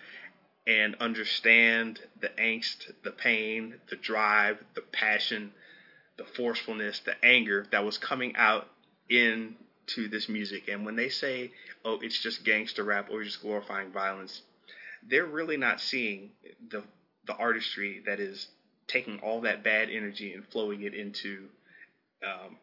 [0.66, 5.52] and understand the angst, the pain, the drive, the passion,
[6.16, 8.68] the forcefulness, the anger that was coming out
[9.08, 10.68] into this music.
[10.68, 11.50] And when they say,
[11.84, 14.42] oh, it's just gangster rap or just glorifying violence,
[15.08, 16.30] they're really not seeing
[16.70, 16.82] the
[17.24, 18.48] the artistry that is
[18.88, 21.48] taking all that bad energy and flowing it into
[22.24, 22.56] um,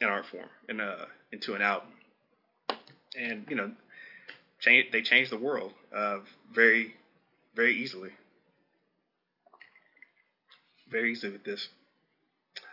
[0.00, 1.88] an art form and uh, into an album.
[3.18, 3.70] And you know,
[4.60, 6.18] change, they changed the world uh,
[6.52, 6.94] very,
[7.56, 8.10] very easily.
[10.88, 11.68] Very easily with this.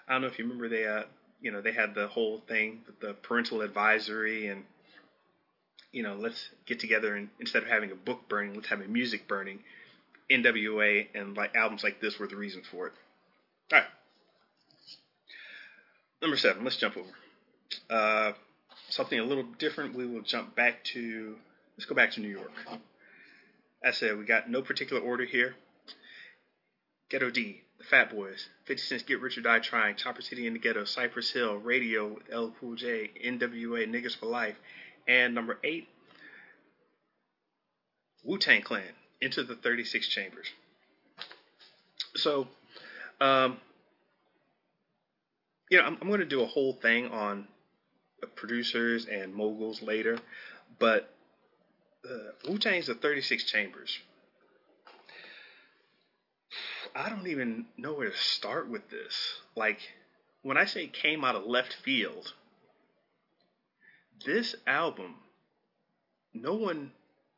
[0.07, 1.03] I don't know if you remember they, uh,
[1.41, 4.65] you know, they had the whole thing with the parental advisory and,
[5.91, 8.87] you know, let's get together and instead of having a book burning, let's have a
[8.87, 9.59] music burning.
[10.29, 12.93] NWA and like albums like this were the reason for it.
[13.71, 13.87] All right.
[16.21, 16.63] Number seven.
[16.63, 17.09] Let's jump over.
[17.89, 18.33] Uh,
[18.89, 19.95] something a little different.
[19.95, 21.35] We will jump back to.
[21.77, 22.51] Let's go back to New York.
[23.83, 25.55] I said, we got no particular order here.
[27.09, 30.53] Ghetto D, the Fat Boys, 50 Cent's Get Rich or Die Trying, Chopper City in
[30.53, 34.55] the Ghetto, Cypress Hill, Radio with LL Cool J, NWA, Niggas for Life,
[35.07, 35.87] and number eight,
[38.23, 38.83] Wu Tang Clan,
[39.21, 40.47] Enter the 36 Chambers.
[42.15, 42.47] So,
[43.19, 43.57] um,
[45.69, 47.47] you know, I'm, I'm going to do a whole thing on
[48.35, 50.17] producers and moguls later,
[50.79, 51.12] but
[52.09, 53.99] uh, Wu Tang's the 36 Chambers.
[56.95, 59.15] I don't even know where to start with this.
[59.55, 59.79] Like,
[60.41, 62.33] when I say came out of left field,
[64.25, 65.15] this album,
[66.33, 66.91] no one,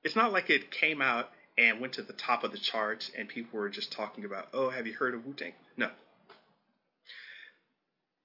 [0.04, 3.30] it's not like it came out and went to the top of the charts and
[3.30, 5.54] people were just talking about, oh, have you heard of Wu Tang?
[5.78, 5.90] No.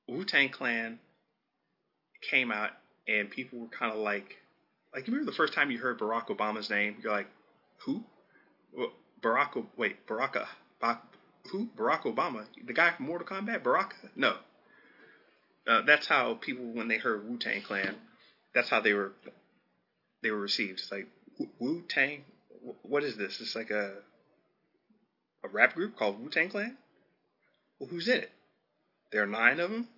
[0.09, 0.98] Wu Tang Clan
[2.29, 2.70] came out
[3.07, 4.37] and people were kind of like,
[4.94, 6.96] like you remember the first time you heard Barack Obama's name?
[7.03, 7.29] You're like,
[7.79, 8.03] who?
[9.22, 10.48] Barack, wait, Baraka,
[11.50, 11.66] who?
[11.76, 13.97] Barack Obama, the guy from Mortal Kombat, Baraka?
[14.16, 14.36] No.
[15.66, 17.95] Uh, that's how people, when they heard Wu Tang Clan,
[18.55, 19.12] that's how they were
[20.22, 20.80] they were received.
[20.80, 21.07] It's like
[21.59, 22.24] Wu Tang.
[22.82, 23.41] What is this?
[23.41, 23.93] It's like a
[25.45, 26.76] a rap group called Wu Tang Clan.
[27.78, 28.30] Well, who's in it?
[29.12, 29.88] There are nine of them.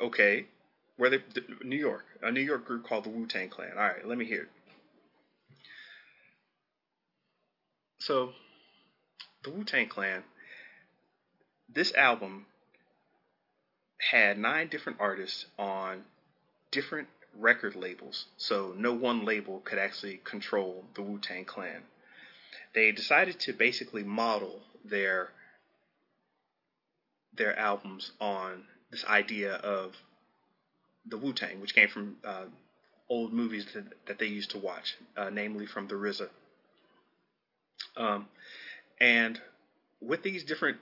[0.00, 0.46] Okay,
[0.98, 1.22] where they
[1.64, 3.72] New York, a New York group called the Wu Tang Clan.
[3.76, 4.48] All right, let me hear it.
[8.00, 8.32] So,
[9.42, 10.22] the Wu Tang Clan
[11.72, 12.46] this album
[14.10, 16.04] had nine different artists on
[16.70, 21.82] different record labels, so no one label could actually control the Wu Tang Clan.
[22.74, 25.30] They decided to basically model their
[27.34, 29.94] their albums on this idea of
[31.08, 32.44] the Wu Tang, which came from uh,
[33.08, 36.28] old movies that, that, they used to watch, uh, namely from the RZA.
[37.96, 38.26] Um,
[39.00, 39.40] and
[40.00, 40.78] with these different,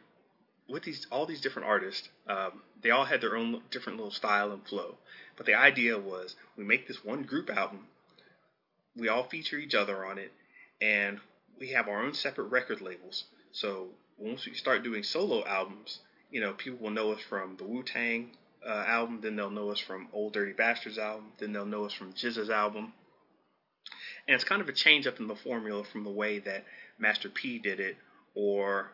[0.68, 4.53] with these all these different artists, um, they all had their own different little style
[4.53, 4.97] and flow.
[5.37, 7.87] But the idea was we make this one group album,
[8.97, 10.33] we all feature each other on it,
[10.81, 11.20] and
[11.59, 13.24] we have our own separate record labels.
[13.53, 16.01] So once we start doing solo albums,
[16.31, 18.31] you know, people will know us from the Wu Tang
[18.67, 21.93] uh, album, then they'll know us from Ol' Dirty Bastard's album, then they'll know us
[21.93, 22.93] from GZA's album.
[24.27, 26.64] And it's kind of a change up in the formula from the way that
[26.99, 27.97] Master P did it
[28.35, 28.91] or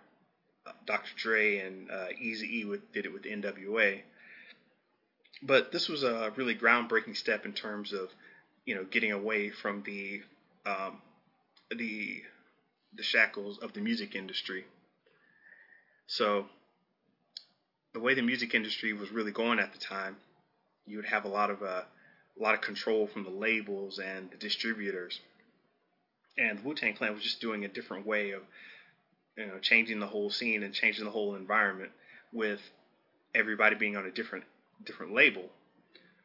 [0.67, 1.11] uh, Dr.
[1.17, 4.01] Dre and uh, Easy E did it with NWA.
[5.43, 8.11] But this was a really groundbreaking step in terms of,
[8.65, 10.23] you know, getting away from the
[10.65, 11.01] um,
[11.71, 12.23] the
[12.95, 14.65] the shackles of the music industry.
[16.07, 16.47] So
[17.93, 20.17] the way the music industry was really going at the time,
[20.87, 21.83] you would have a lot of uh,
[22.39, 25.21] a lot of control from the labels and the distributors.
[26.39, 28.43] And the Wu Tang Clan was just doing a different way of,
[29.37, 31.91] you know, changing the whole scene and changing the whole environment
[32.33, 32.61] with
[33.35, 34.45] everybody being on a different
[34.85, 35.51] different label.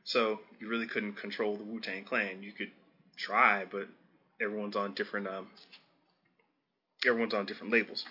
[0.06, 2.42] So you really couldn't control the Wu Tang Clan.
[2.42, 2.72] You could
[3.18, 3.88] try, but
[4.42, 5.48] everyone's on different um,
[7.06, 8.06] everyone's on different labels.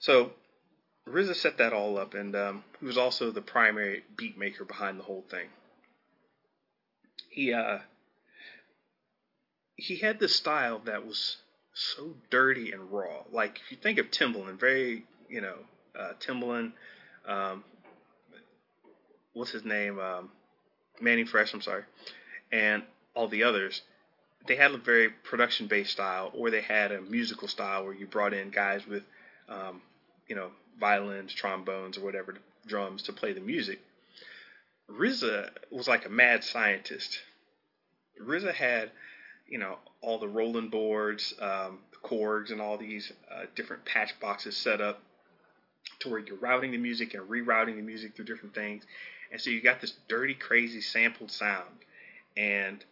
[0.00, 0.32] So
[1.08, 4.98] RZA set that all up, and um, he was also the primary beat maker behind
[4.98, 5.48] the whole thing.
[7.28, 7.78] He uh,
[9.76, 11.38] he had this style that was
[11.74, 13.22] so dirty and raw.
[13.30, 15.56] Like if you think of Timbaland, very you know
[15.98, 16.72] uh, Timbaland,
[17.26, 17.64] um,
[19.34, 20.30] what's his name, um,
[21.00, 21.52] Mannie Fresh.
[21.52, 21.84] I'm sorry,
[22.50, 22.82] and
[23.14, 23.82] all the others.
[24.46, 28.06] They had a very production based style, or they had a musical style where you
[28.06, 29.02] brought in guys with,
[29.48, 29.80] um,
[30.28, 33.80] you know, violins, trombones, or whatever, drums to play the music.
[34.90, 37.20] RZA was like a mad scientist.
[38.22, 38.90] RZA had,
[39.46, 44.18] you know, all the rolling boards, um, the Korgs, and all these uh, different patch
[44.20, 45.00] boxes set up
[46.00, 48.84] to where you're routing the music and rerouting the music through different things.
[49.32, 51.70] And so you got this dirty, crazy sampled sound.
[52.36, 52.84] And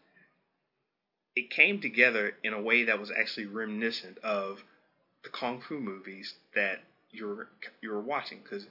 [1.37, 4.62] it came together in a way that was actually reminiscent of
[5.22, 6.80] the kung fu movies that
[7.13, 7.49] you were
[7.81, 8.67] you were watching because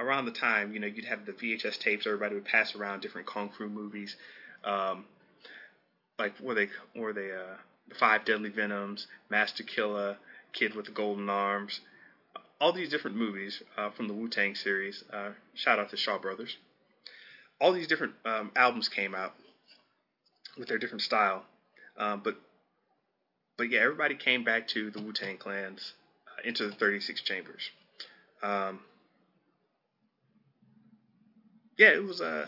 [0.00, 3.26] around the time you know you'd have the VHS tapes everybody would pass around different
[3.26, 4.16] kung fu movies
[4.64, 5.04] um,
[6.18, 7.56] like were they were they uh,
[7.88, 10.16] the Five Deadly Venoms Master Killa
[10.52, 11.80] Kid with the Golden Arms
[12.60, 16.18] all these different movies uh, from the Wu Tang series uh, shout out to Shaw
[16.18, 16.56] Brothers.
[17.60, 19.34] All these different um, albums came out
[20.58, 21.44] with their different style
[21.98, 22.36] um, but
[23.58, 25.92] but yeah everybody came back to the Wu Tang Clan's
[26.46, 27.70] into the 36 chambers.
[28.42, 28.80] Um,
[31.76, 32.46] yeah, it was a uh,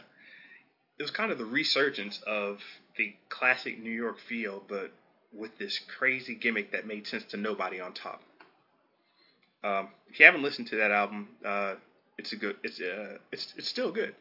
[0.99, 2.61] it was kind of the resurgence of
[2.97, 4.91] the classic New York feel, but
[5.33, 8.21] with this crazy gimmick that made sense to nobody on top.
[9.63, 11.75] Um, if you haven't listened to that album, uh,
[12.17, 12.57] it's a good.
[12.65, 14.15] It's uh, it's it's still good.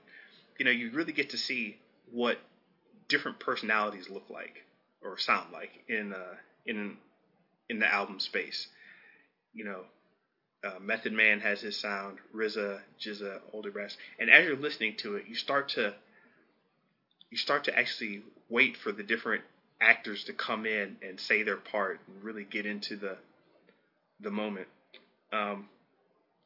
[0.60, 1.78] You know, you really get to see
[2.12, 2.38] what
[3.08, 4.64] different personalities look like
[5.02, 6.98] or sound like in uh, in
[7.70, 8.68] in the album space
[9.58, 9.82] you know,
[10.64, 15.16] uh, Method Man has his sound, RZA, GZA, Older Brass, and as you're listening to
[15.16, 15.94] it, you start to
[17.32, 19.44] you start to actually wait for the different
[19.82, 23.18] actors to come in and say their part and really get into the
[24.20, 24.68] the moment.
[25.34, 25.70] Um,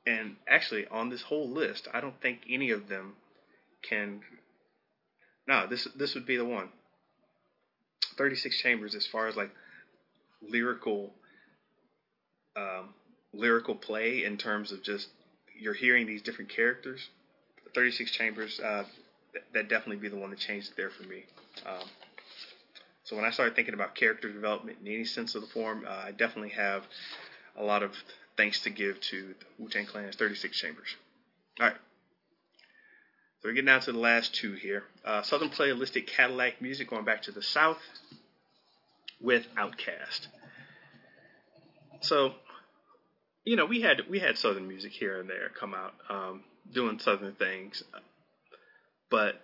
[0.08, 3.14] and actually, on this whole list, I don't think any of them
[3.82, 4.22] can.
[5.48, 6.70] No, this this would be the one.
[8.18, 9.52] Thirty Six Chambers, as far as like
[10.42, 11.14] lyrical
[12.56, 12.94] um,
[13.34, 15.08] lyrical play in terms of just
[15.60, 17.10] you're hearing these different characters.
[17.74, 18.84] 36 Chambers, uh,
[19.32, 21.26] th- that definitely be the one that changed it there for me.
[21.66, 21.88] Um,
[23.04, 25.92] so when I started thinking about character development in any sense of the form, uh,
[26.06, 26.84] I definitely have
[27.58, 27.92] a lot of
[28.38, 30.96] thanks to give to Wu Tang Clan's 36 Chambers.
[31.60, 31.76] All right.
[33.42, 34.84] So we're getting down to the last two here.
[35.04, 37.80] Uh, Southern Playalistic Cadillac Music going back to the South
[39.20, 40.28] with OutKast.
[42.02, 42.34] So
[43.44, 47.00] you know, we had we had southern music here and there come out, um, doing
[47.00, 47.84] southern things,
[49.10, 49.42] but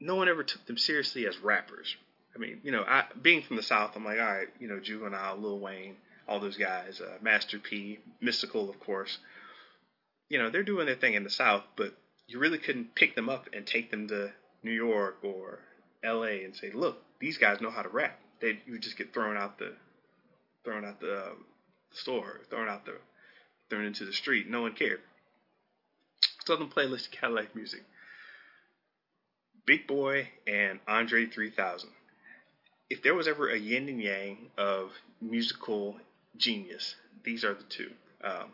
[0.00, 1.96] no one ever took them seriously as rappers.
[2.34, 4.80] I mean, you know, I, being from the South, I'm like, all right, you know,
[4.80, 9.18] Juvenile, Lil Wayne, all those guys, uh, Master P, Mystikal, of course.
[10.28, 11.94] You know, they're doing their thing in the South, but
[12.26, 14.30] you really couldn't pick them up and take them to
[14.62, 15.58] New York or
[16.02, 16.44] L.A.
[16.44, 18.18] and say, look, these guys know how to rap.
[18.40, 19.72] They you just get thrown out the
[20.64, 21.44] thrown out the um,
[21.94, 22.96] store, thrown out the,
[23.70, 24.48] thrown into the street.
[24.48, 25.00] No one cared.
[26.46, 27.84] Southern playlist Cadillac music.
[29.64, 31.88] Big Boi and Andre 3000.
[32.90, 34.90] If there was ever a yin and yang of
[35.20, 35.96] musical
[36.36, 36.94] genius.
[37.24, 37.90] These are the two,
[38.22, 38.50] um,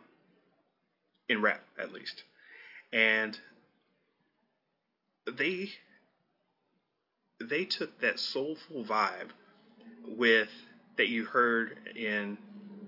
[1.28, 2.22] in rap at least,
[2.92, 3.38] and
[5.30, 5.70] they
[7.40, 9.30] they took that soulful vibe
[10.06, 10.48] with
[10.96, 12.36] that you heard in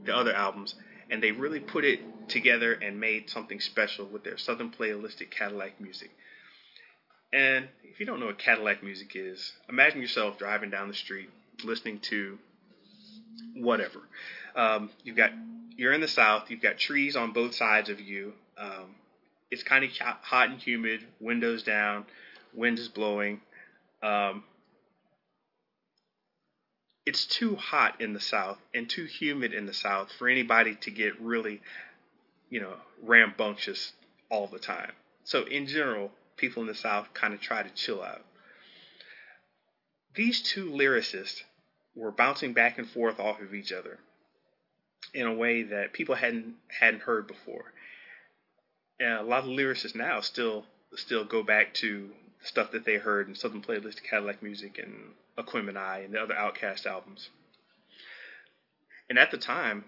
[0.05, 0.74] the other albums,
[1.11, 5.80] and they really put it together and made something special with their Southern Playalistic Cadillac
[5.80, 6.11] music.
[7.32, 11.30] And if you don't know what Cadillac music is, imagine yourself driving down the street
[11.64, 12.38] listening to
[13.55, 14.01] whatever.
[14.57, 15.30] Um, you've got
[15.76, 16.51] you're in the South.
[16.51, 18.34] You've got trees on both sides of you.
[18.59, 18.96] Um,
[19.51, 21.07] it's kind of hot and humid.
[21.20, 22.05] Windows down.
[22.53, 23.40] Wind is blowing.
[24.03, 24.44] Um,
[27.07, 30.90] it's too hot in the South and too humid in the South for anybody to
[30.90, 31.61] get really,
[32.51, 33.92] you know, rambunctious
[34.30, 34.92] all the time.
[35.24, 38.24] So in general, people in the South kind of try to chill out.
[40.14, 41.42] These two lyricists
[41.94, 43.98] were bouncing back and forth off of each other
[45.14, 47.72] in a way that people hadn't hadn't heard before.
[48.98, 52.11] And a lot of lyricists now still still go back to
[52.43, 56.86] stuff that they heard in Southern Playalistic Cadillac Music and Aquemini and the other OutKast
[56.86, 57.28] albums.
[59.09, 59.84] And at the time,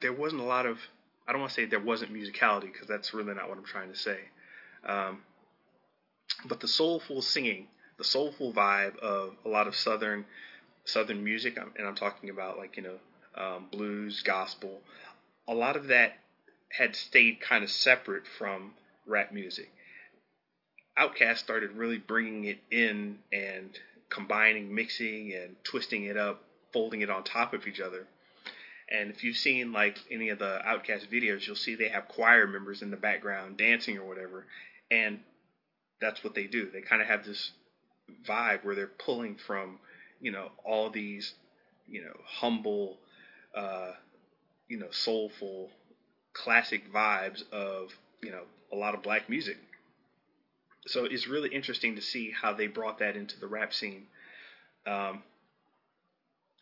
[0.00, 0.78] there wasn't a lot of
[1.26, 3.90] I don't want to say there wasn't musicality because that's really not what I'm trying
[3.90, 4.18] to say.
[4.86, 5.22] Um,
[6.44, 10.26] but the soulful singing, the soulful vibe of a lot of southern
[10.84, 12.98] southern music, and I'm talking about like you know
[13.42, 14.80] um, blues, gospel,
[15.48, 16.18] a lot of that
[16.68, 18.74] had stayed kind of separate from
[19.06, 19.70] rap music.
[20.98, 23.70] OutKast started really bringing it in and
[24.10, 26.40] combining, mixing, and twisting it up,
[26.72, 28.06] folding it on top of each other.
[28.88, 32.46] And if you've seen like any of the OutKast videos, you'll see they have choir
[32.46, 34.46] members in the background dancing or whatever,
[34.90, 35.20] and
[36.00, 36.70] that's what they do.
[36.70, 37.50] They kind of have this
[38.28, 39.78] vibe where they're pulling from,
[40.20, 41.34] you know, all these,
[41.88, 42.98] you know, humble,
[43.54, 43.92] uh,
[44.68, 45.70] you know, soulful,
[46.34, 47.90] classic vibes of,
[48.22, 48.44] you know,
[48.74, 49.56] a lot of black music
[50.86, 54.06] so it's really interesting to see how they brought that into the rap scene.
[54.86, 55.22] Um,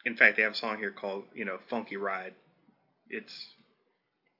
[0.04, 2.34] in fact, they have a song here called, you know, Funky Ride.
[3.10, 3.46] It's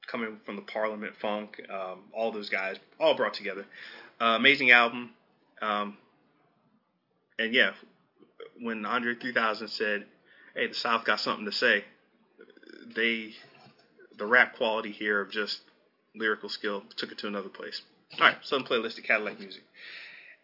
[0.06, 3.64] coming from the Parliament Funk, um, all those guys, all brought together.
[4.20, 5.10] Uh, amazing album.
[5.60, 5.96] Um,
[7.38, 7.72] and yeah,
[8.60, 10.06] when Andre 3000 said,
[10.54, 11.84] hey, the South got something to say,
[12.94, 13.34] they,
[14.16, 15.60] the rap quality here of just
[16.14, 17.82] lyrical skill took it to another place.
[18.14, 19.62] All right, Southern of Cadillac Music.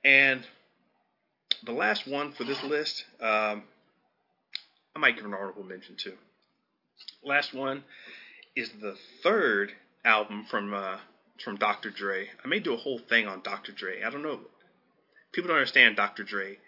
[0.04, 0.46] And
[1.64, 3.64] the last one for this list, um,
[4.94, 6.14] I might give an honorable mention too.
[7.22, 7.84] Last one
[8.56, 9.72] is the third
[10.04, 10.98] album from uh,
[11.44, 11.90] from Dr.
[11.90, 12.28] Dre.
[12.44, 13.72] I may do a whole thing on Dr.
[13.72, 14.02] Dre.
[14.02, 14.40] I don't know.
[15.32, 16.24] People don't understand Dr.
[16.24, 16.58] Dre.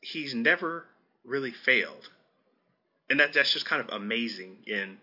[0.00, 0.86] He's never
[1.24, 2.08] really failed,
[3.10, 4.98] and that that's just kind of amazing in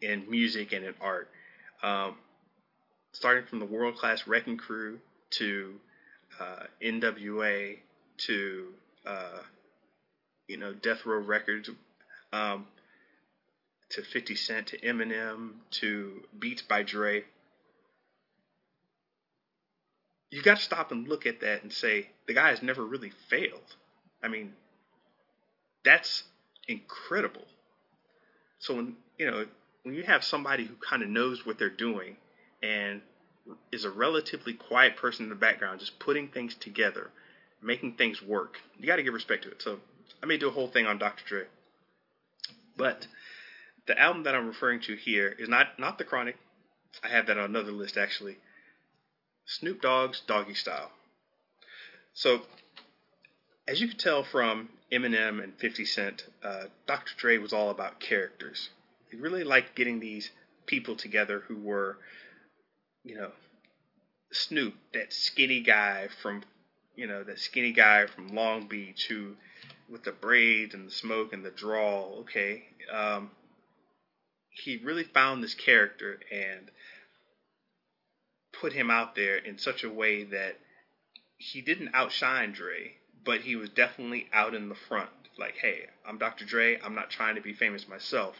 [0.00, 1.28] in music and in art.
[1.82, 2.16] Um,
[3.12, 4.98] starting from the World Class Wreckin' Cru
[5.30, 5.74] to
[6.40, 7.78] uh, NWA
[8.18, 8.66] to
[9.06, 9.40] uh,
[10.46, 11.70] you know Death Row Records
[12.32, 12.66] um,
[13.90, 17.24] to 50 Cent to Eminem to Beats by Dre.
[20.30, 23.12] You got to stop and look at that and say the guy has never really
[23.28, 23.76] failed.
[24.22, 24.52] I mean,
[25.84, 26.24] that's
[26.66, 27.46] incredible.
[28.58, 29.46] So when you know
[29.84, 32.16] when you have somebody who kind of knows what they're doing
[32.62, 33.00] and
[33.72, 37.10] is a relatively quiet person in the background, just putting things together,
[37.62, 38.58] making things work.
[38.78, 39.62] You got to give respect to it.
[39.62, 39.78] So
[40.22, 41.24] I may do a whole thing on Dr.
[41.26, 41.44] Dre,
[42.76, 43.06] but
[43.86, 46.36] the album that I'm referring to here is not not the Chronic.
[47.02, 48.38] I have that on another list actually.
[49.46, 50.90] Snoop Dogg's Doggy Style.
[52.12, 52.42] So,
[53.66, 57.12] as you can tell from Eminem and 50 Cent, uh, Dr.
[57.16, 58.68] Dre was all about characters.
[59.10, 60.30] He really liked getting these
[60.66, 61.96] people together who were
[63.04, 63.30] you know,
[64.30, 66.42] Snoop, that skinny guy from,
[66.96, 69.36] you know, that skinny guy from Long Beach who,
[69.88, 73.30] with the braids and the smoke and the drawl, okay, um,
[74.50, 76.70] he really found this character and
[78.52, 80.58] put him out there in such a way that
[81.36, 85.10] he didn't outshine Dre, but he was definitely out in the front.
[85.38, 86.44] Like, hey, I'm Dr.
[86.44, 86.78] Dre.
[86.80, 88.34] I'm not trying to be famous myself.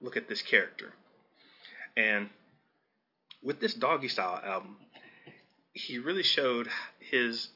[0.00, 0.92] Look at this character.
[1.96, 2.28] And
[3.42, 4.76] with this Doggy Style album,
[5.72, 6.68] he really showed
[6.98, 7.48] his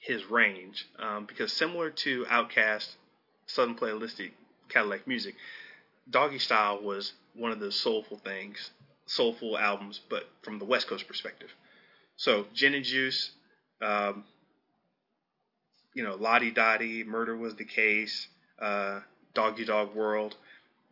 [0.00, 2.94] his range um, because similar to OutKast,
[3.46, 4.30] Southern Playalistic
[4.68, 5.34] Cadillac Music,
[6.08, 8.70] Doggy Style was one of the soulful things,
[9.06, 11.52] soulful albums, but from the West Coast perspective.
[12.16, 13.32] So Gin and Juice,
[13.82, 14.24] um,
[15.92, 18.28] you know, Lodi Dodi, Murder Was the Case,
[18.60, 19.00] uh,
[19.34, 20.36] Doggy Dogg World,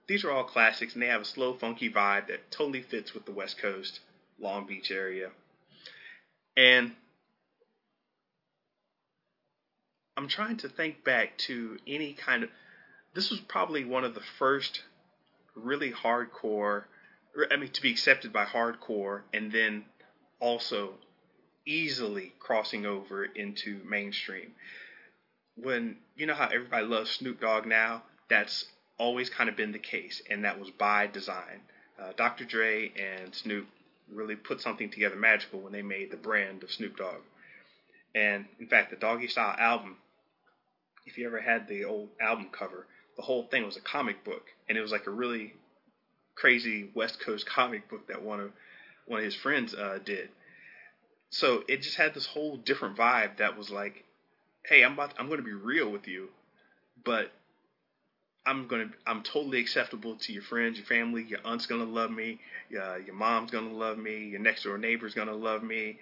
[0.07, 3.25] these are all classics, and they have a slow, funky vibe that totally fits with
[3.25, 4.01] the West Coast,
[4.41, 5.31] Long Beach area.
[6.57, 6.93] And
[10.17, 12.51] I'm trying to think back to any kind of.
[13.15, 14.83] This was probably one of the first
[15.55, 16.85] really hardcore.
[17.51, 19.85] I mean, to be accepted by hardcore, and then
[20.39, 20.95] also
[21.67, 24.53] easily crossing over into mainstream.
[25.57, 28.67] When you know how everybody loves Snoop Dogg now, that's
[28.99, 31.63] always kind of been the case, and that was by design.
[32.01, 32.45] Uh, Dr.
[32.45, 33.67] Dre and Snoop
[34.13, 37.21] really put something together magical when they made the brand of Snoop Dogg.
[38.15, 39.97] And in fact, the Doggy Style album,
[41.07, 42.87] if you ever had the old album cover,
[43.17, 45.55] the whole thing was a comic book, and it was like a really
[46.35, 48.53] crazy West Coast comic book that one of
[49.07, 50.31] one of his friends uh, did.
[51.31, 54.05] So it just had this whole different vibe that was like,
[54.65, 56.29] hey, I'm about to, I'm going to be real with you,
[57.05, 57.31] but
[58.47, 61.25] I'm gonna I'm totally acceptable to your friends, your family.
[61.25, 62.41] Your aunt's gonna love me.
[62.71, 64.27] Uh, your mom's gonna love me.
[64.27, 65.99] Your next door neighbor's gonna love me.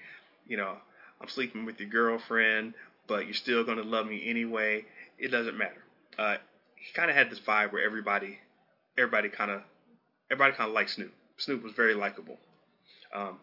[0.46, 0.76] You know,
[1.20, 2.74] I'm sleeping with your girlfriend,
[3.06, 4.84] but you're still gonna love me anyway.
[5.18, 5.82] It doesn't matter.
[6.18, 6.36] Uh,
[6.74, 8.38] he kind of had this vibe where everybody,
[8.98, 9.62] everybody kind of,
[10.30, 11.12] everybody kind of liked Snoop.
[11.36, 12.38] Snoop was very likable,
[13.14, 13.38] um,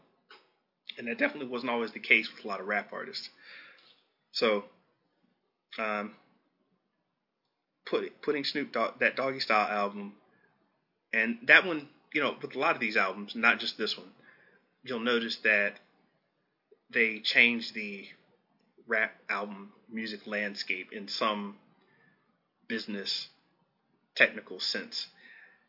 [0.97, 3.29] and that definitely wasn't always the case with a lot of rap artists.
[4.33, 4.65] So,
[5.77, 6.15] um,
[7.89, 10.13] put putting Snoop Dogg that Doggy Style album,
[11.11, 14.11] and that one, you know, with a lot of these albums, not just this one,
[14.83, 15.79] you'll notice that
[16.91, 18.07] they changed the
[18.87, 21.55] rap album music landscape in some
[22.67, 23.29] business
[24.15, 25.07] technical sense.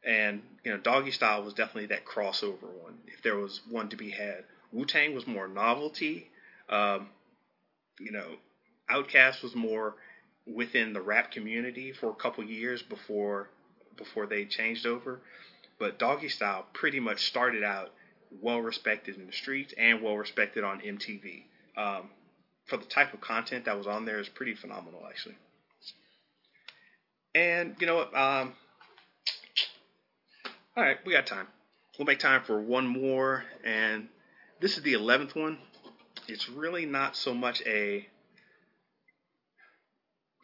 [0.05, 2.99] And you know, Doggy Style was definitely that crossover one.
[3.07, 6.31] If there was one to be had, Wu Tang was more novelty.
[6.69, 7.09] Um,
[7.99, 8.37] you know,
[8.91, 9.95] Outkast was more
[10.47, 13.51] within the rap community for a couple years before
[13.97, 15.21] before they changed over.
[15.79, 17.91] But Doggy Style pretty much started out
[18.41, 21.45] well respected in the streets and well respected on MTV.
[21.77, 22.11] Um,
[22.67, 25.37] for the type of content that was on there is pretty phenomenal actually.
[27.35, 28.15] And you know what?
[28.15, 28.55] Um,
[30.77, 31.47] all right, we got time.
[31.99, 34.09] We'll make time for one more, and
[34.61, 35.59] this is the eleventh one.
[36.29, 38.09] It's really not so much a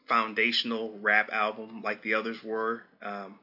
[0.09, 2.83] foundational rap album like the others were.
[3.03, 3.39] Um,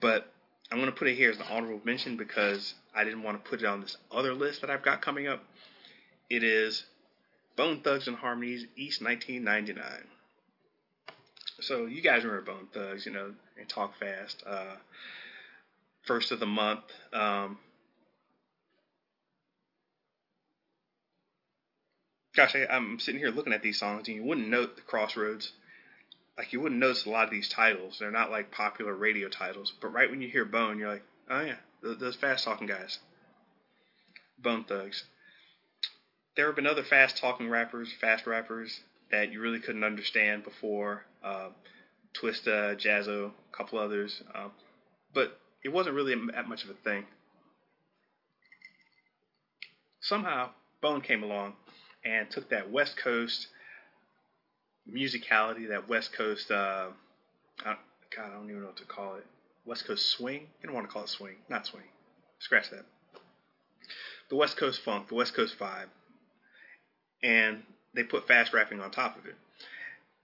[0.00, 0.32] but
[0.70, 3.50] I'm going to put it here as an honorable mention because I didn't want to
[3.50, 5.44] put it on this other list that I've got coming up.
[6.30, 6.84] It is
[7.56, 9.86] Bone Thugs and Harmonies East 1999.
[11.60, 14.42] So you guys remember Bone Thugs, you know, and talk fast.
[14.46, 14.76] Uh,
[16.04, 16.80] first of the month.
[17.12, 17.58] Um,
[22.34, 25.52] gosh, I, am sitting here looking at these songs, and you wouldn't note the crossroads
[26.42, 27.98] like you wouldn't notice a lot of these titles.
[28.00, 29.72] They're not like popular radio titles.
[29.80, 32.98] But right when you hear Bone, you're like, oh yeah, those fast talking guys,
[34.38, 35.04] Bone Thugs.
[36.34, 38.80] There have been other fast talking rappers, fast rappers
[39.12, 41.04] that you really couldn't understand before.
[41.22, 41.50] Uh,
[42.12, 44.50] Twista, Jaz-O, a couple others, um,
[45.14, 47.04] but it wasn't really that much of a thing.
[50.00, 51.52] Somehow, Bone came along
[52.04, 53.46] and took that West Coast
[54.90, 56.88] musicality, that West Coast, uh,
[57.64, 57.76] I,
[58.16, 59.26] God, I don't even know what to call it.
[59.64, 60.48] West Coast swing.
[60.60, 61.84] You don't want to call it swing, not swing.
[62.40, 62.84] Scratch that.
[64.28, 65.88] The West Coast funk, the West Coast vibe,
[67.22, 67.62] and
[67.94, 69.36] they put fast rapping on top of it.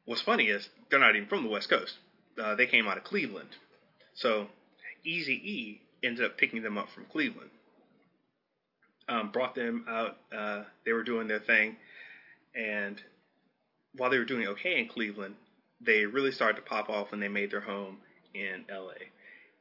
[0.07, 1.95] What's funny is they're not even from the West Coast.
[2.43, 3.51] Uh, they came out of Cleveland,
[4.15, 4.49] so
[5.05, 7.51] Easy E ended up picking them up from Cleveland.
[9.09, 10.17] Um, brought them out.
[10.37, 11.77] Uh, they were doing their thing,
[12.55, 13.01] and
[13.95, 15.35] while they were doing okay in Cleveland,
[15.81, 17.99] they really started to pop off when they made their home
[18.35, 19.09] in LA.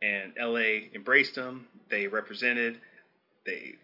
[0.02, 1.68] And LA embraced them.
[1.90, 2.80] They represented.
[3.46, 3.76] They,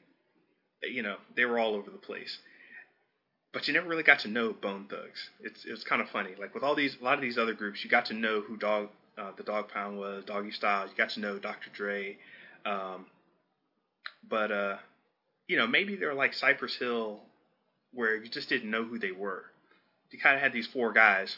[0.83, 2.37] you know, they were all over the place.
[3.51, 5.29] But you never really got to know Bone Thugs.
[5.41, 6.31] It's it was kind of funny.
[6.39, 8.57] Like with all these, a lot of these other groups, you got to know who
[8.57, 10.87] Dog, uh, the Dogg Pound was, Doggy Style.
[10.87, 11.69] You got to know Dr.
[11.71, 12.17] Dre.
[12.65, 13.05] Um,
[14.27, 14.77] but uh,
[15.47, 17.19] you know, maybe they're like Cypress Hill,
[17.91, 19.43] where you just didn't know who they were
[20.13, 21.37] you kind of had these four guys,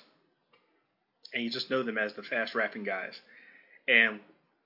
[1.34, 3.20] and you just know them as the fast rapping guys.
[3.88, 4.20] And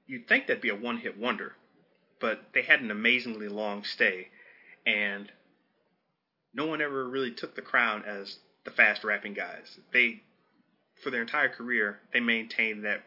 [0.07, 1.53] you'd think that'd be a one hit wonder,
[2.19, 4.27] but they had an amazingly long stay,
[4.85, 5.31] and
[6.53, 9.79] no one ever really took the crown as the fast rapping guys.
[9.93, 10.21] They,
[11.03, 13.01] for their entire career, they maintained that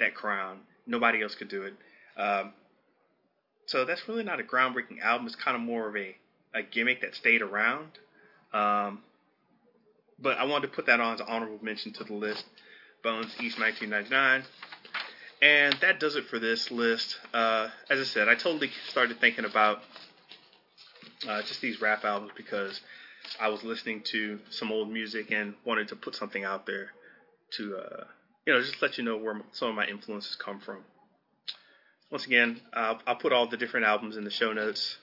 [0.00, 0.60] that crown.
[0.86, 1.74] Nobody else could do it.
[2.16, 2.52] Um,
[3.66, 5.26] so that's really not a groundbreaking album.
[5.26, 6.16] It's kind of more of a,
[6.52, 7.90] a gimmick that stayed around.
[8.52, 9.02] Um,
[10.18, 12.44] but I wanted to put that on as an honorable mention to the list.
[13.02, 14.44] Bones East 1999.
[15.42, 17.18] And that does it for this list.
[17.34, 19.82] Uh, as I said, I totally started thinking about
[21.28, 22.80] uh, just these rap albums because
[23.38, 26.90] I was listening to some old music and wanted to put something out there
[27.56, 28.04] to, uh,
[28.46, 30.78] you know, just let you know where some of my influences come from.
[32.10, 34.96] Once again, I'll, I'll put all the different albums in the show notes.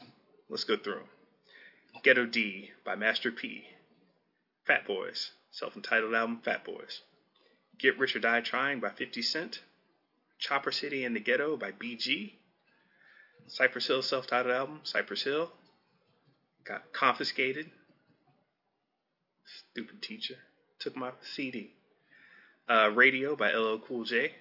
[0.49, 1.09] Let's go through them.
[2.03, 3.65] Ghetto D by Master P.
[4.65, 7.01] Fat Boys, self entitled album Fat Boys.
[7.79, 9.61] Get Rich or Die Trying by 50 Cent.
[10.37, 12.33] Chopper City in the Ghetto by BG.
[13.47, 15.51] Cypress Hill self titled album, Cypress Hill.
[16.63, 17.71] Got confiscated.
[19.71, 20.35] Stupid teacher.
[20.79, 21.71] Took my CD.
[22.69, 24.33] Uh, Radio by LL Cool J.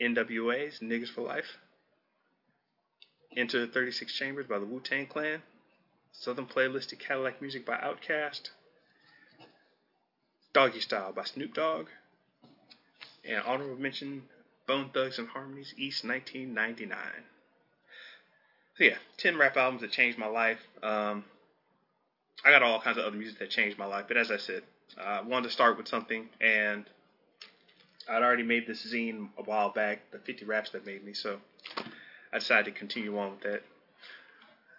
[0.00, 1.56] NWA's Niggas for Life.
[3.36, 5.42] Enter the 36 Chambers by the Wu Tang Clan.
[6.12, 8.50] Southern Playalistic Cadillac Music by Outkast.
[10.58, 11.86] Doggy Style by Snoop Dogg.
[13.24, 14.24] And honorable mention
[14.66, 16.98] Bone Thugs and Harmonies East 1999.
[18.76, 20.58] So yeah, 10 rap albums that changed my life.
[20.82, 21.24] Um,
[22.44, 24.64] I got all kinds of other music that changed my life, but as I said,
[25.00, 26.84] I uh, wanted to start with something, and
[28.10, 31.38] I'd already made this zine a while back, the 50 raps that made me, so
[32.32, 33.62] I decided to continue on with that.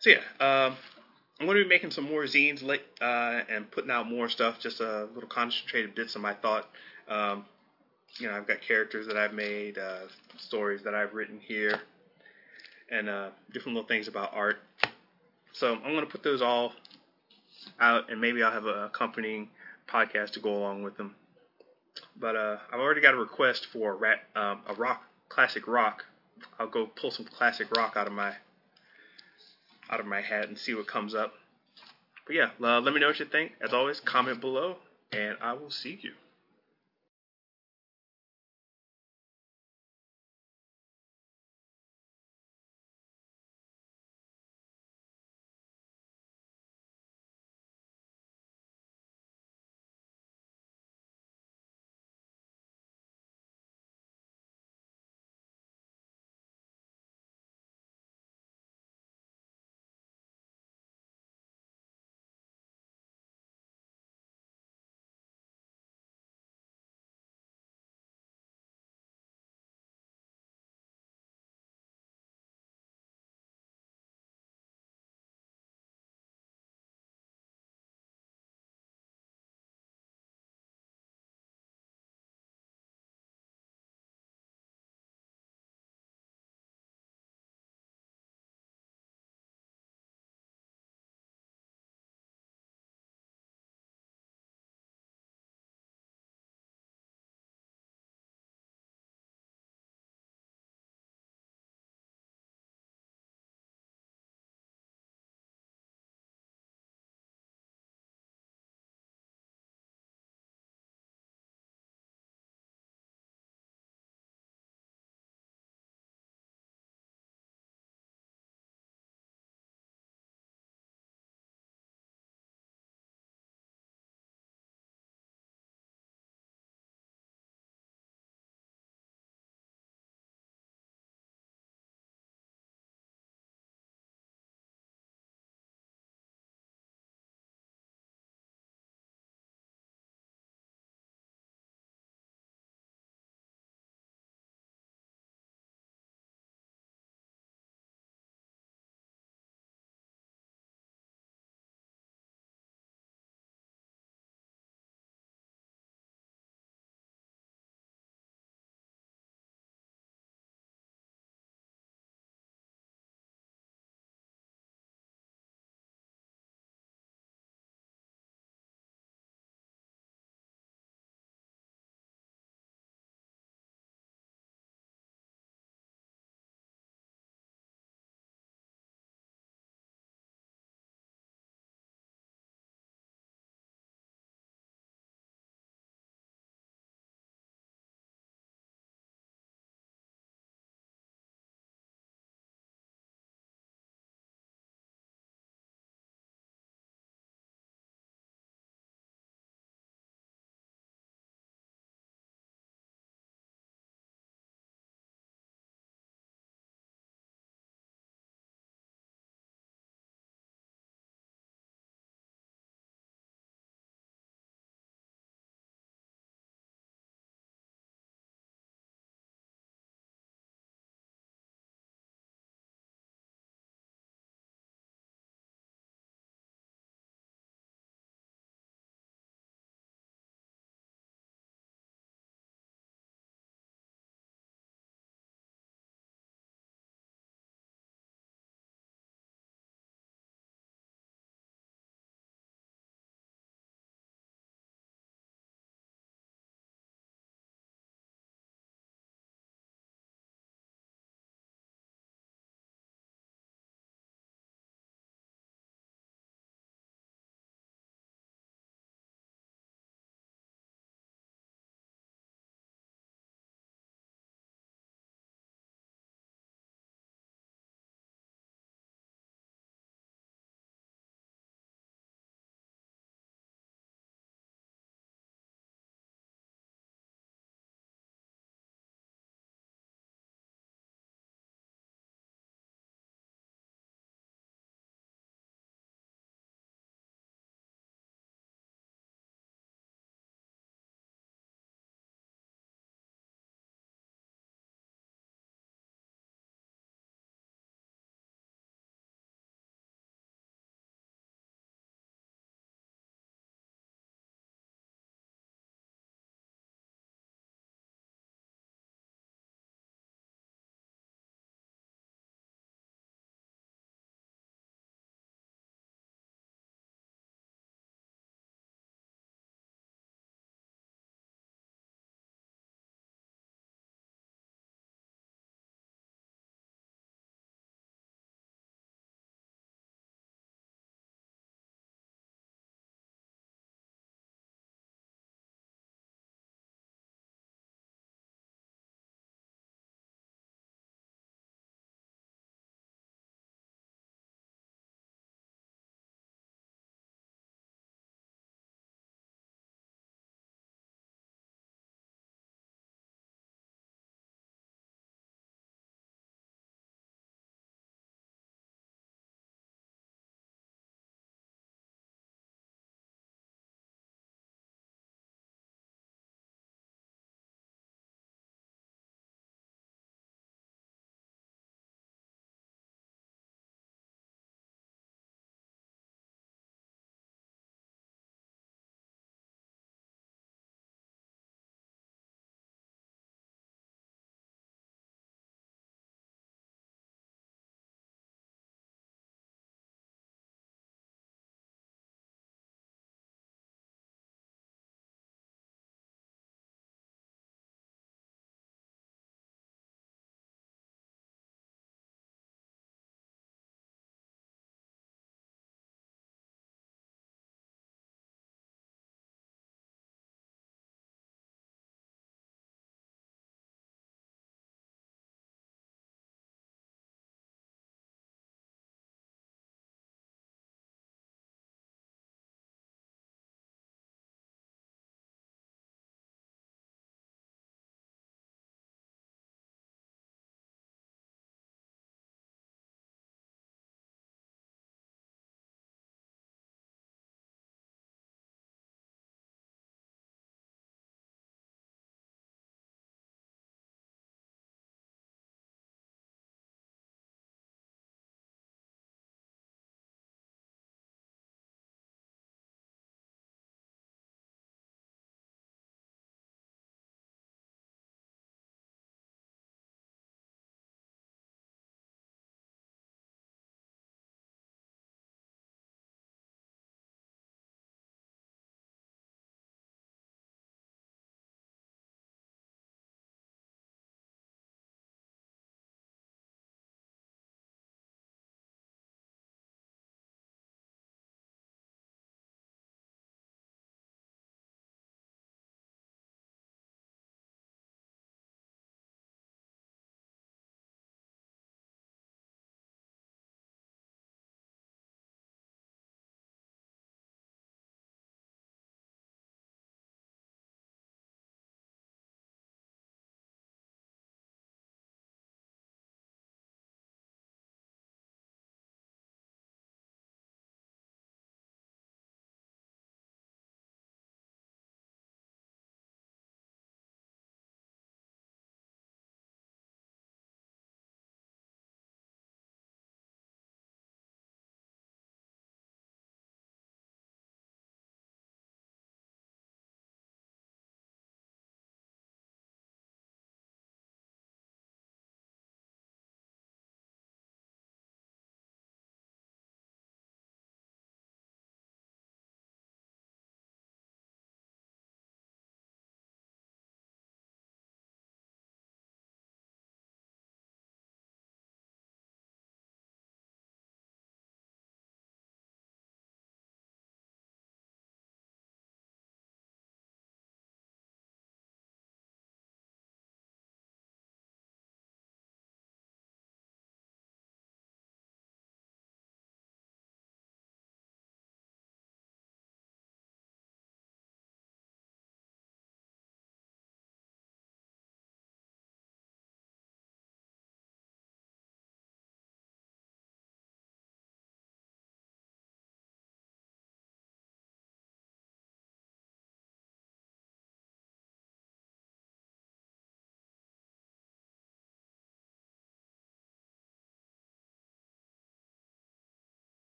[0.00, 0.76] So yeah, um,
[1.42, 4.78] I'm going to be making some more zines uh, and putting out more stuff, just
[4.78, 6.70] a little concentrated bits of my thought.
[7.08, 7.46] Um,
[8.18, 10.02] you know, I've got characters that I've made, uh,
[10.38, 11.80] stories that I've written here,
[12.92, 14.58] and uh, different little things about art.
[15.52, 16.74] So I'm going to put those all
[17.80, 19.48] out, and maybe I'll have an accompanying
[19.88, 21.16] podcast to go along with them.
[22.20, 26.04] But uh, I've already got a request for a, rat, um, a rock, classic rock.
[26.60, 28.32] I'll go pull some classic rock out of my
[29.92, 31.34] out of my hat and see what comes up.
[32.26, 33.52] But yeah, uh, let me know what you think.
[33.60, 34.76] As always, comment below,
[35.12, 36.12] and I will see you.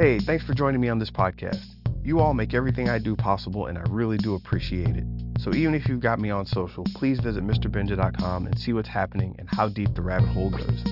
[0.00, 1.62] Hey, thanks for joining me on this podcast.
[2.02, 5.04] You all make everything I do possible, and I really do appreciate it.
[5.38, 9.36] So even if you've got me on social, please visit MrBenja.com and see what's happening
[9.38, 10.84] and how deep the rabbit hole goes.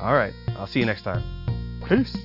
[0.00, 1.24] All right, I'll see you next time.
[1.88, 2.16] Peace.